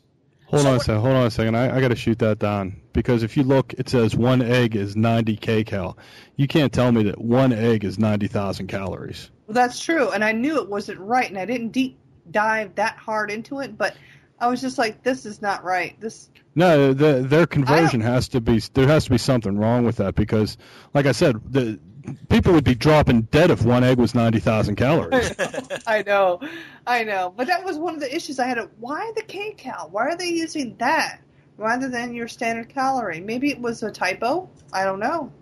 [0.47, 1.01] hold so on a second.
[1.01, 1.57] Hold on a second.
[1.57, 4.77] I, I got to shoot that down because if you look, it says one egg
[4.77, 5.97] is 90 kcal.
[6.37, 9.31] You can't tell me that one egg is 90,000 calories.
[9.47, 11.99] Well, that's true, and I knew it wasn't right, and I didn't deep
[12.31, 13.97] dive that hard into it, but
[14.39, 15.99] I was just like, this is not right.
[16.01, 18.59] This No, the, their conversion has to be.
[18.75, 20.57] There has to be something wrong with that because,
[20.95, 21.79] like I said, the
[22.29, 25.33] people would be dropping dead if one egg was 90,000 calories.
[25.87, 26.41] I know,
[26.87, 27.33] I know.
[27.35, 28.59] But that was one of the issues I had.
[28.79, 29.91] Why the kcal?
[29.91, 31.21] Why are they using that
[31.57, 33.21] rather than your standard calorie?
[33.21, 34.51] Maybe it was a typo.
[34.73, 35.33] I don't know.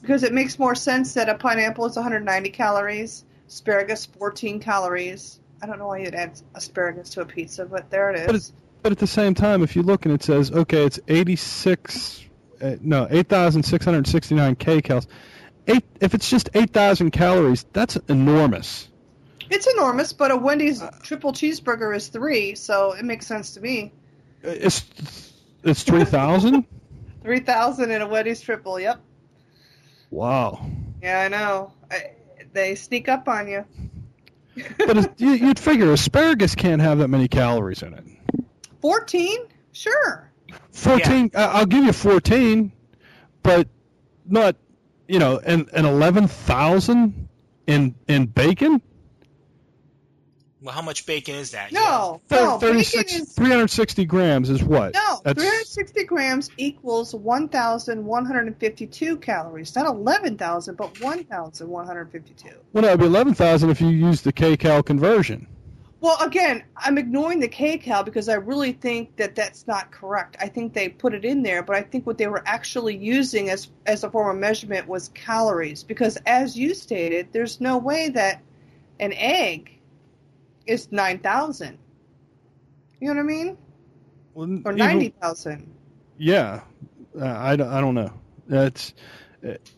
[0.00, 5.40] Because it makes more sense that a pineapple is 190 calories, asparagus 14 calories.
[5.60, 8.50] I don't know why you'd add asparagus to a pizza, but there it is.
[8.50, 8.58] But.
[8.82, 12.24] But at the same time, if you look and it says, okay, it's 86,
[12.60, 15.06] uh, no, 8,669 kcals.
[15.68, 18.88] Eight, if it's just 8,000 calories, that's enormous.
[19.50, 23.92] It's enormous, but a Wendy's triple cheeseburger is three, so it makes sense to me.
[24.44, 24.84] Uh, it's
[25.62, 26.64] it's 3,000.
[27.22, 28.80] 3,000 in a Wendy's triple.
[28.80, 29.00] Yep.
[30.10, 30.66] wow.
[31.02, 31.72] Yeah, I know.
[31.90, 32.12] I,
[32.52, 33.64] they sneak up on you.
[34.78, 38.04] But it's, you, you'd figure asparagus can't have that many calories in it.
[38.80, 39.38] 14?
[39.72, 40.30] Sure.
[40.72, 41.30] 14.
[41.34, 42.72] I I'll give you 14,
[43.42, 43.68] but
[44.26, 44.56] not,
[45.08, 47.28] you know, and and 11,000
[47.66, 48.82] in in bacon.
[50.60, 51.70] Well, how much bacon is that?
[51.70, 52.58] No, Thir- no.
[52.58, 54.92] 36 is 360 grams is what?
[54.92, 55.20] no.
[55.22, 59.76] That's- 360 grams equals 1,152 calories.
[59.76, 62.48] Not 11,000, but 1,152.
[62.72, 65.46] Well, no, it'd be 11,000 if you use the kcal conversion.
[66.00, 70.36] Well, again, I'm ignoring the kcal because I really think that that's not correct.
[70.40, 73.50] I think they put it in there, but I think what they were actually using
[73.50, 75.82] as as a form of measurement was calories.
[75.82, 78.42] Because as you stated, there's no way that
[79.00, 79.72] an egg
[80.66, 81.78] is nine thousand.
[83.00, 83.58] You know what I mean?
[84.34, 85.68] Well, Or ninety thousand.
[86.16, 86.60] Yeah,
[87.20, 88.12] uh, I, don't- I don't know.
[88.46, 88.94] That's
[89.42, 89.68] it,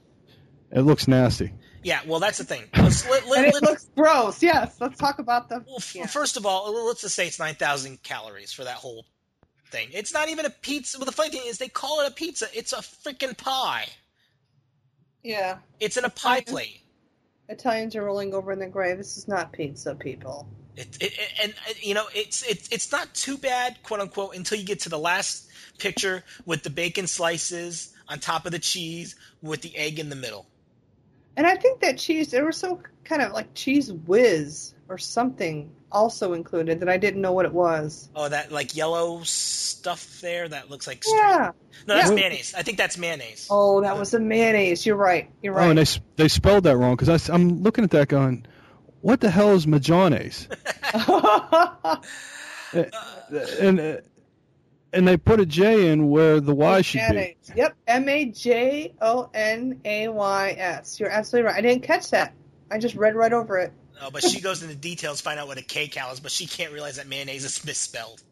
[0.71, 1.53] it looks nasty.
[1.83, 2.65] Yeah, well, that's the thing.
[2.77, 4.43] Let's, let, let, it looks gross.
[4.43, 4.77] Yes.
[4.81, 5.61] Let's talk about the.
[5.67, 6.07] well, f- yeah.
[6.07, 9.07] first of all, let's just say it's 9,000 calories for that whole
[9.71, 9.89] thing.
[9.93, 10.99] It's not even a pizza.
[10.99, 12.47] Well, the funny thing is they call it a pizza.
[12.55, 13.87] It's a freaking pie.
[15.23, 15.59] Yeah.
[15.79, 16.51] It's in a pie Okay.
[16.53, 16.81] plate.
[17.49, 18.99] Italians are rolling over in their grave.
[18.99, 20.47] This is not pizza, people.
[20.77, 24.37] It, it, it- and uh, you know it's it's it's not too bad, quote unquote,
[24.37, 28.59] until you get to the last picture with the bacon slices on top of the
[28.59, 30.47] cheese with the egg in the middle.
[31.37, 35.73] And I think that cheese, there was some kind of like cheese whiz or something
[35.93, 38.09] also included that I didn't know what it was.
[38.15, 41.21] Oh, that like yellow stuff there that looks like string.
[41.23, 41.53] Yeah.
[41.87, 42.15] No, that's Yeah.
[42.17, 42.55] mayonnaise.
[42.57, 43.49] I think that's mayonnaise.
[43.51, 44.85] Oh, that was a mayonnaise.
[44.85, 45.31] You're right.
[45.43, 45.67] You're right.
[45.67, 48.47] Oh, and they they spelled that wrong because I'm looking at that going,
[49.01, 50.47] what the hell is majones?
[52.73, 53.97] and uh,
[54.93, 57.15] and they put a J in where the Y should be.
[57.15, 57.53] mayonnaise.
[57.55, 57.77] Yep.
[57.87, 60.99] M A J O N A Y S.
[61.01, 61.57] You're absolutely right.
[61.57, 62.35] I didn't catch that.
[62.71, 63.73] I just read right over it.
[64.03, 66.73] Oh, but she goes into details, find out what a kcal is, but she can't
[66.73, 68.23] realize that mayonnaise is misspelled.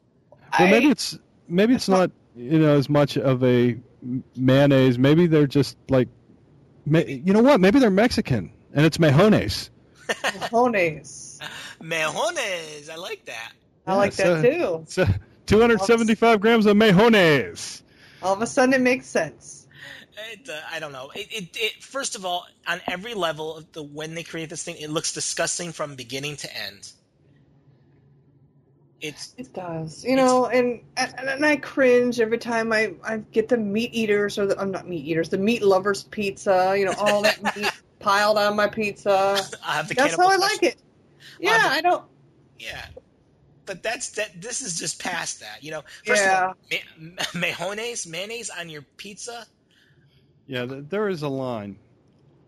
[0.58, 3.78] Well, maybe it's maybe it's not you know as much of a
[4.36, 4.98] mayonnaise.
[4.98, 6.08] Maybe they're just like,
[6.86, 7.60] you know what?
[7.60, 9.68] Maybe they're Mexican and it's mejones.
[10.08, 11.40] Majones.
[11.80, 12.88] Mayonnaise.
[12.92, 13.52] I like that.
[13.86, 14.84] I like Yeah, that so- too.
[14.88, 15.06] So
[15.48, 17.82] 275 grams of mejones.
[18.22, 19.66] All of a sudden, it makes sense.
[20.32, 21.10] It, uh, I don't know.
[21.14, 24.64] It, it, it, first of all, on every level of the when they create this
[24.64, 26.90] thing, it looks disgusting from beginning to end.
[29.00, 33.48] It's It does, you know, and, and and I cringe every time I I get
[33.48, 36.74] the meat eaters or the I'm not meat eaters, the meat lovers pizza.
[36.76, 37.70] You know, all that meat
[38.00, 39.40] piled on my pizza.
[39.64, 40.82] I have the That's how I special- like it.
[41.38, 42.04] Yeah, the- I don't.
[42.58, 42.84] Yeah,
[43.68, 44.40] but that's that.
[44.42, 45.62] This is just past that.
[45.62, 46.50] You know, first Yeah.
[46.50, 46.78] of all,
[47.34, 49.46] ma- mayonnaise, mayonnaise on your pizza.
[50.48, 51.78] Yeah, there is a line.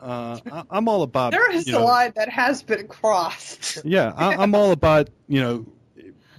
[0.00, 1.30] Uh, I, I'm all about.
[1.32, 3.78] There is a know, line that has been crossed.
[3.84, 5.66] Yeah, I, I'm all about you know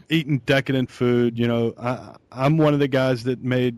[0.09, 1.37] eating decadent food.
[1.37, 3.77] You know, I, I'm one of the guys that made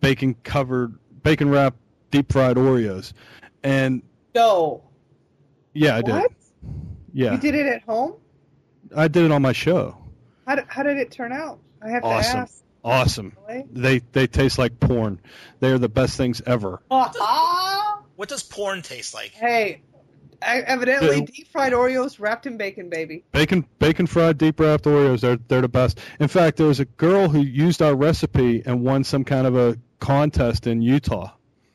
[0.00, 1.78] bacon covered bacon wrapped
[2.10, 3.12] deep fried Oreos,
[3.62, 4.02] and
[4.34, 4.82] No.
[5.72, 6.24] yeah, I did.
[7.14, 8.14] Yeah, You did it at home?
[8.96, 10.01] I did it on my show.
[10.52, 11.60] How did, how did it turn out?
[11.82, 12.32] I have Awesome.
[12.32, 12.62] to ask.
[12.84, 13.32] Awesome.
[13.48, 13.64] Really?
[13.72, 15.18] They they taste like porn.
[15.60, 16.82] They are the best things ever.
[16.90, 18.02] Uh-huh.
[18.16, 19.30] What does porn taste like?
[19.30, 19.80] hey,
[20.42, 21.24] I, evidently Yeah.
[21.24, 23.24] deep fried Oreos wrapped in bacon, baby.
[23.32, 25.20] Bacon bacon fried deep wrapped Oreos.
[25.20, 26.00] They're they're the best.
[26.20, 29.56] In fact, there was a girl who used our recipe and won some kind of
[29.56, 31.30] a contest in Utah.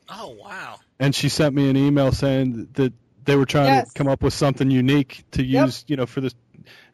[0.08, 0.76] Oh wow.
[1.00, 2.92] and she sent me an email saying that
[3.24, 3.92] they were trying Yes.
[3.92, 5.66] to come up with something unique to Yep.
[5.66, 6.34] use, you know, for this,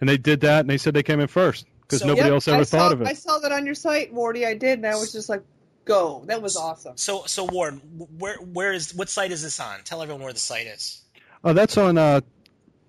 [0.01, 2.33] and they did that, and they said they came in first because So- nobody Yep,
[2.35, 3.09] else ever I thought saw, of it.
[3.09, 4.45] I saw that on your site, Morty.
[4.47, 5.43] I did, and I was just like,
[5.85, 6.23] go.
[6.27, 6.97] That was awesome.
[6.97, 7.81] So so Ward,
[8.19, 9.81] where where is what site is this on?
[9.85, 11.03] Tell everyone where the site is.
[11.45, 12.21] Oh, that's on uh,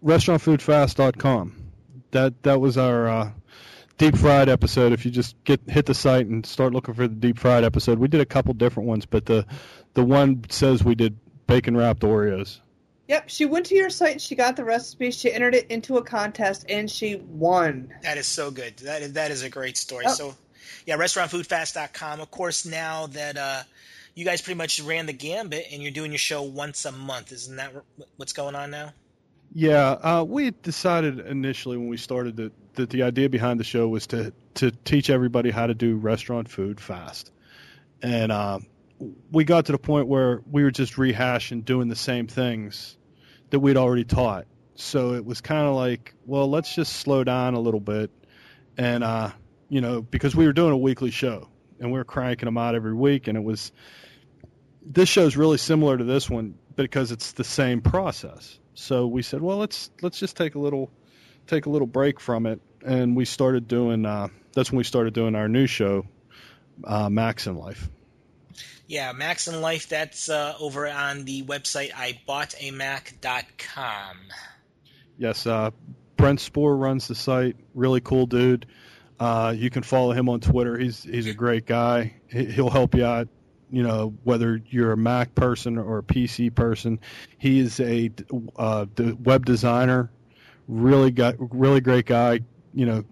[0.04, 1.56] restaurantfoodfast.com.
[2.12, 3.32] That that was our uh,
[3.98, 4.94] deep fried episode.
[4.94, 8.00] If you just get hit the site and start looking for the deep fried episode,
[8.00, 9.46] we did a couple different ones, but the
[9.94, 11.18] the one says we did
[11.48, 12.60] bacon wrapped Oreos.
[13.08, 16.04] Yep, she went to your site, she got the recipe, she entered it into a
[16.04, 17.94] contest, and she won.
[18.02, 18.78] That is so good.
[18.78, 20.06] That is, that is a great story.
[20.06, 20.14] Yep.
[20.16, 20.36] So,
[20.88, 22.20] yeah, restaurantfoodfast.com.
[22.20, 23.62] Of course, now that uh,
[24.16, 27.32] you guys pretty much ran the gambit and you're doing your show once a month,
[27.32, 27.74] isn't that
[28.18, 28.92] what's going on now?
[29.54, 33.88] Yeah, uh, we decided initially when we started that, that the idea behind the show
[33.88, 37.32] was to to teach everybody how to do restaurant food fast,
[38.02, 38.60] and uh,
[39.32, 42.98] we got to the point where we were just rehashing doing the same things
[43.50, 44.46] that we'd already taught.
[44.76, 48.12] So it was kind of like, well, let's just slow down a little bit,
[48.78, 49.32] and uh,
[49.70, 52.76] you know, because we were doing a weekly show and we were cranking them out
[52.76, 53.72] every week, and it was
[54.86, 58.60] this show's really similar to this one because it's the same process.
[58.74, 60.92] So we said, well, let's let's just take a little
[61.48, 64.06] take a little break from it, and we started doing.
[64.06, 66.06] Uh, that's when we started doing our new show,
[66.84, 67.90] uh, Max in Life.
[68.88, 74.18] Yeah, Max and Life, that's uh, over on the website iboughtamac.com.
[75.18, 75.72] Yes, uh,
[76.18, 77.56] Brent Spoor runs the site.
[77.74, 78.68] Really cool dude.
[79.20, 80.78] Uh, you can follow him on Twitter.
[80.78, 82.16] He's he's a great guy.
[82.28, 83.28] He, he'll help you out.
[83.72, 87.00] You know whether you're a Mac person or a PC person.
[87.38, 88.12] He is a
[88.56, 88.86] uh,
[89.20, 90.12] web designer.
[90.68, 92.42] Really got really great guy.
[92.74, 93.06] You know,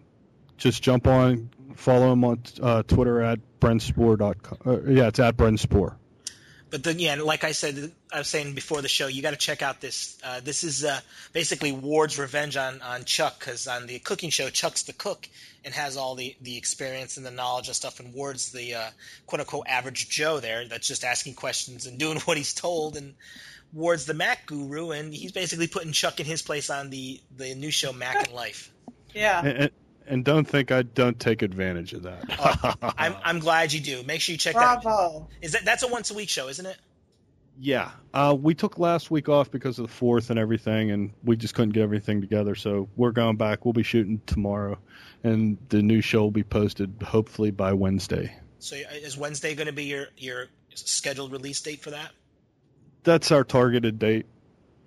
[0.57, 4.57] just jump on, follow him on uh, Twitter at brentspore.com.
[4.65, 5.97] Uh, yeah, it's at Brent Spoor.
[6.69, 9.37] But then, yeah, like I said, I was saying before the show, you got to
[9.37, 10.17] check out this.
[10.23, 10.99] Uh, this is uh,
[11.31, 15.29] basically Ward's revenge on on Chuck, because on the cooking show, Chuck's the cook
[15.63, 18.89] and has all the the experience and the knowledge and stuff, and Ward's the uh,
[19.27, 23.13] quote unquote average Joe there that's just asking questions and doing what he's told, and
[23.71, 27.53] Ward's the Mac guru, and he's basically putting Chuck in his place on the the
[27.53, 28.71] new show Mac and Life.
[29.13, 29.45] Yeah.
[29.45, 29.71] And,
[30.05, 32.93] and, and don't think I don't take advantage of that.
[32.97, 34.03] I'm I'm glad you do.
[34.03, 34.83] Make sure you check that.
[34.83, 35.29] Bravo.
[35.41, 36.77] Is that that's a once a week show, isn't it?
[37.59, 41.35] Yeah, uh, we took last week off because of the fourth and everything, and we
[41.35, 42.55] just couldn't get everything together.
[42.55, 43.63] So we're going back.
[43.63, 44.79] We'll be shooting tomorrow,
[45.23, 48.35] and the new show will be posted hopefully by Wednesday.
[48.57, 52.11] So is Wednesday going to be your your scheduled release date for that?
[53.03, 54.25] That's our targeted date.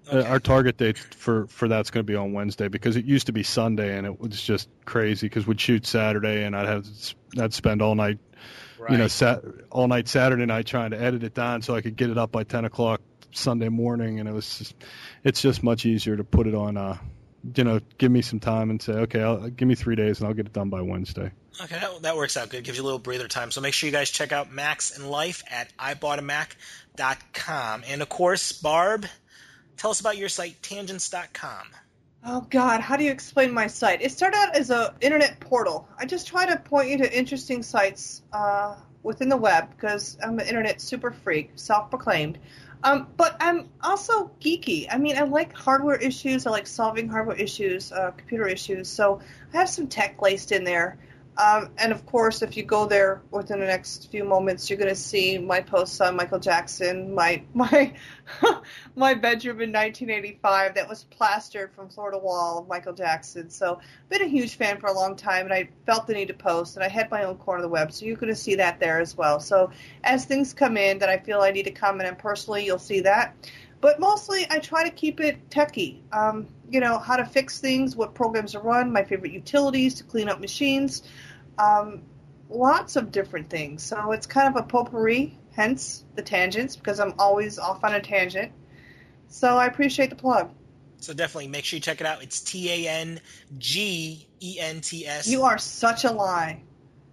[0.09, 0.29] Uh, Okay.
[0.29, 3.33] our target date for for that's going to be on Wednesday because it used to
[3.33, 6.87] be Sunday, and it was just crazy because we'd shoot Saturday, and I'd have
[7.41, 8.19] I'd spend all night
[8.79, 8.93] right.
[8.93, 11.97] you know, sat all night Saturday night trying to edit it down so I could
[11.97, 13.01] get it up by ten o'clock
[13.33, 14.75] Sunday morning, and it was just,
[15.25, 16.77] it's just much easier to put it on.
[16.77, 16.99] Uh,
[17.55, 20.27] you know, give me some time and say, okay, I'll, give me three days and
[20.27, 21.31] I'll get it done by Wednesday.
[21.63, 22.65] Okay, that, that works out good.
[22.65, 23.53] Gives you a little breather time.
[23.53, 27.83] So make sure you guys check out Max and Life at iboughtamac.com.
[27.87, 29.07] And of course, Barb,
[29.77, 31.69] tell us about your site, tanjents.com.
[32.25, 34.03] Oh God, how do you explain my site?
[34.03, 35.89] It started out as a internet portal.
[35.99, 38.75] I just try to point you to interesting sites uh,
[39.05, 42.39] within the web because I'm an internet super freak, self-proclaimed.
[42.83, 44.87] Um, but I'm also geeky.
[44.91, 46.47] I mean, I like hardware issues.
[46.47, 48.89] I like solving hardware issues, uh, computer issues.
[48.89, 49.21] So
[49.53, 50.99] I have some tech laced in there.
[51.39, 54.89] Um, and of course, if you go there within the next few moments, you're going
[54.89, 57.93] to see my posts on Michael Jackson, my my
[58.97, 63.51] my bedroom in 1985 that was plastered from floor to wall of Michael Jackson.
[63.51, 66.35] So, been a huge fan for a long time, and I felt the need to
[66.35, 68.55] post, and I had my own corner of the web, so you're going to see
[68.55, 69.39] that there as well.
[69.39, 69.71] So,
[70.05, 73.01] as things come in that I feel I need to comment on personally, you'll see
[73.01, 73.35] that.
[73.81, 76.03] But mostly, I try to keep it techy.
[76.13, 80.05] Um, you know, how to fix things, what programs to run, my favorite utilities to
[80.05, 81.03] clean up machines,
[81.59, 82.03] um,
[82.49, 83.83] lots of different things.
[83.83, 88.01] So it's kind of a potpourri, hence the tangents, because I'm always off on a
[88.01, 88.53] tangent.
[89.29, 90.51] So I appreciate the plug.
[90.99, 92.23] So definitely make sure you check it out.
[92.23, 93.21] It's T A N
[93.59, 95.29] G E N T S.
[95.29, 96.63] You are such a lie.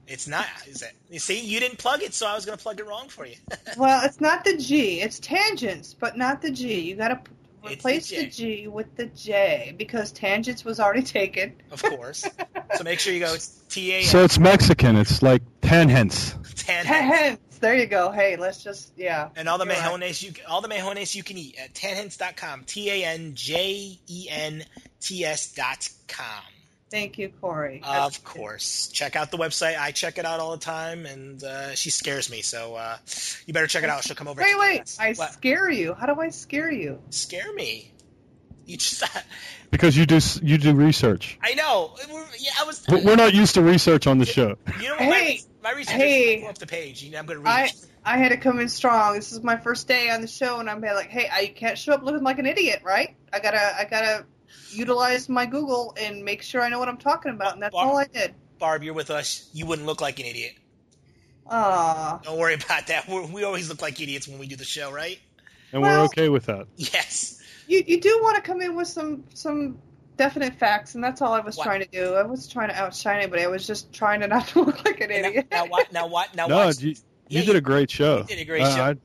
[0.08, 0.46] It's not.
[0.68, 0.92] Is it?
[1.10, 3.26] You see, you didn't plug it, so I was going to plug it wrong for
[3.26, 3.36] you.
[3.78, 5.00] Well, it's not the G.
[5.02, 6.82] It's tangents, but not the G.
[6.82, 7.20] You got to
[7.64, 8.30] It's replace the the, J.
[8.64, 11.54] G with the J because tangents was already taken.
[11.72, 12.28] of course.
[12.76, 13.34] so make sure you go.
[13.34, 14.04] It's T A N.
[14.04, 14.98] So it's Mexican.
[14.98, 16.36] It's like ten hens.
[16.58, 18.12] Tan- Hence, there you go.
[18.12, 19.30] Hey, let's just yeah.
[19.36, 20.22] and all the You're right.
[20.22, 22.66] you all the mejones you can eat at tanhens.com.
[22.66, 24.64] T A N J E N
[25.02, 26.44] T S dot com.
[26.94, 27.82] Thank you, Corey.
[27.84, 28.88] Of course.
[28.90, 29.80] Check out the website.
[29.80, 32.44] I check it out all the time, and uh, she scares me.
[32.44, 32.98] So uh,
[33.48, 34.04] you better check it out.
[34.04, 34.40] She'll come over.
[34.40, 34.82] Wait, wait.
[34.82, 35.00] us.
[35.00, 35.34] I What?
[35.34, 35.96] scare you.
[35.96, 37.02] How do I scare you?
[37.10, 37.92] scare me.
[38.68, 39.04] You just.
[39.72, 41.40] Because you do you do research.
[41.42, 41.96] I know.
[42.14, 42.86] We're- Yeah, I was.
[42.88, 44.56] But we're not used to research on the show.
[44.80, 45.00] You know what?
[45.00, 46.36] Hey, my, my research hey.
[46.36, 47.02] is pull up the page.
[47.02, 47.50] You know, I'm going to read.
[47.52, 47.72] I.
[48.06, 49.16] I had to come in strong.
[49.16, 51.94] This is my first day on the show, and I'm like, hey, I can't show
[51.94, 53.16] up looking like an idiot, right?
[53.32, 54.26] I gotta I gotta
[54.72, 57.86] utilize my Google and make sure I know what I'm talking about, and that's Bar-
[57.88, 58.34] all I did.
[58.60, 59.50] Barb, you're with us.
[59.54, 60.54] You wouldn't look like an idiot.
[61.50, 63.08] Ah, Don't worry about that.
[63.08, 65.20] We're, we always look like idiots when we do the show, right?
[65.72, 66.68] And Well- we're okay with that.
[66.78, 67.42] Yes.
[67.68, 69.80] you you do want to come in with some some
[70.16, 71.64] definite facts, and that's all I was What?
[71.66, 72.14] trying to do.
[72.16, 73.44] I was trying to outshine anybody.
[73.44, 75.48] I was just trying to not to look like an And idiot.
[75.52, 75.92] Now, now, what?
[75.94, 76.36] Now, what?
[76.36, 76.80] Now, No, watch.
[76.80, 76.96] you,
[77.30, 78.20] Yeah, did a great show.
[78.20, 78.84] you did a great Uh, show.
[78.84, 78.96] I-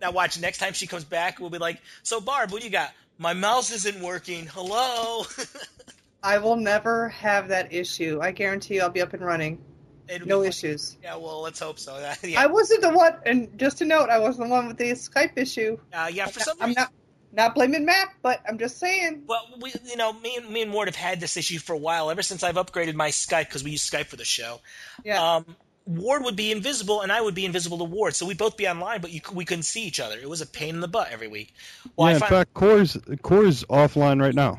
[0.00, 0.40] Now, watch.
[0.40, 2.90] Next time she comes back, we'll be like, "So, Barb, what do you got?
[3.20, 4.46] My mouse isn't working.
[4.46, 5.26] Hello."
[6.22, 8.18] I will never have that issue.
[8.20, 9.62] I guarantee you, I'll be up and running.
[10.08, 10.96] It'll No issues.
[11.02, 11.16] Yeah.
[11.16, 11.96] Well, let's hope so.
[12.22, 12.40] Yeah.
[12.40, 15.32] I wasn't the one, and just a note, I wasn't the one with the Skype
[15.36, 15.78] issue.
[15.92, 16.26] uh, yeah.
[16.26, 16.68] For some reason.
[16.68, 16.92] I'm not
[17.32, 19.24] not blaming Mac, but I'm just saying.
[19.26, 21.78] Well, we, you know, me and me and Ward have had this issue for a
[21.78, 22.10] while.
[22.10, 24.60] Ever since I've upgraded my Skype because we use Skype for the show.
[25.04, 25.36] Yeah.
[25.36, 25.56] Um,
[25.90, 28.68] Ward would be invisible, and I would be invisible to Ward, so we'd both be
[28.68, 30.16] online, but you, we couldn't see each other.
[30.18, 31.52] It was a pain in the butt every week.
[31.96, 34.58] Well, yeah, I in find, fact, Core's Core's offline right now.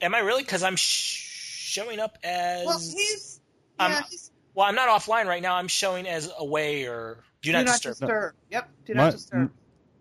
[0.00, 0.42] am I really?
[0.42, 2.66] Because I'm sh- showing up as.
[2.66, 3.40] well, he's
[3.78, 5.54] yeah, he's Well, I'm not offline right now.
[5.54, 8.34] I'm showing as away or do not, disturb.
[8.50, 9.50] Yep, do My- not disturb.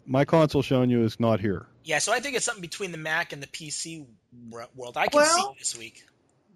[0.08, 1.68] My console showing you is not here.
[1.84, 4.06] Yeah, so I think it's something between the Mac and the PC
[4.50, 4.98] wor- world.
[4.98, 6.04] I can see Well- it this week.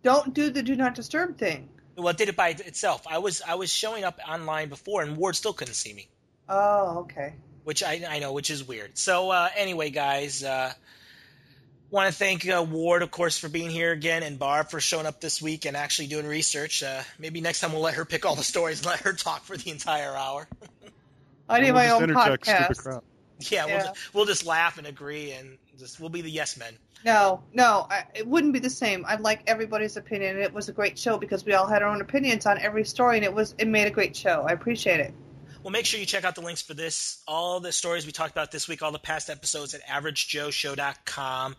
[0.04, 1.70] Don't do the do not disturb thing.
[1.96, 3.06] Well, it did it by itself.
[3.10, 6.08] I was I was showing up online before, and Ward still couldn't see me.
[6.48, 7.34] Oh, okay.
[7.64, 8.98] which I, I know, which is weird.
[8.98, 10.72] So uh, anyway, guys, uh,
[11.90, 15.06] want to thank uh, Ward, of course, for being here again, and Barb for showing
[15.06, 16.84] up this week and actually doing research.
[16.84, 19.44] Uh, maybe next time we'll let her pick all the stories and let her talk
[19.44, 20.48] for the entire hour.
[21.50, 22.78] I need And we'll my own podcast.
[22.78, 23.04] crap.
[23.40, 26.74] yeah, we'll just, we'll just laugh and agree, and just we'll be the yes men.
[27.06, 29.06] No, no, I, it wouldn't be the same.
[29.08, 30.40] I'd like everybody's opinion.
[30.40, 33.18] It was a great show because we all had our own opinions on every story,
[33.18, 34.44] and it was it made a great show.
[34.48, 35.14] I appreciate it.
[35.62, 38.32] Well, make sure you check out the links for this, all the stories we talked
[38.32, 41.56] about this week, all the past episodes at averagejoeshow.com.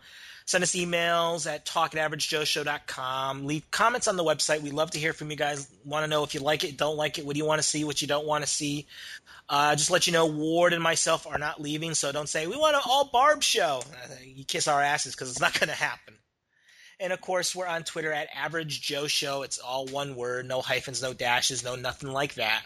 [0.47, 3.45] Send us emails at talk at averagejoeshow.com.
[3.45, 4.61] Leave comments on the website.
[4.61, 5.69] We love to hear from you guys.
[5.83, 7.67] Want to know if you like it, don't like it, what do you want to
[7.67, 8.87] see, what you don't want to see.
[9.49, 12.55] Uh, just let you know, Ward and myself are not leaving, so don't say, we
[12.55, 13.81] want an all Barb show.
[14.23, 16.13] You kiss our asses because it's not going to happen.
[16.99, 19.43] And of course, we're on Twitter at Average Joe Show.
[19.43, 22.63] It's all one word, no hyphens, no dashes, no nothing like that.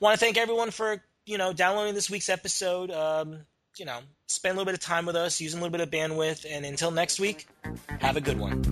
[0.00, 2.90] Want to thank everyone for you know downloading this week's episode.
[2.90, 3.38] Um,
[3.80, 5.90] you know, spend a little bit of time with us, using a little bit of
[5.90, 7.48] bandwidth, and until next week,
[7.98, 8.62] have a good one.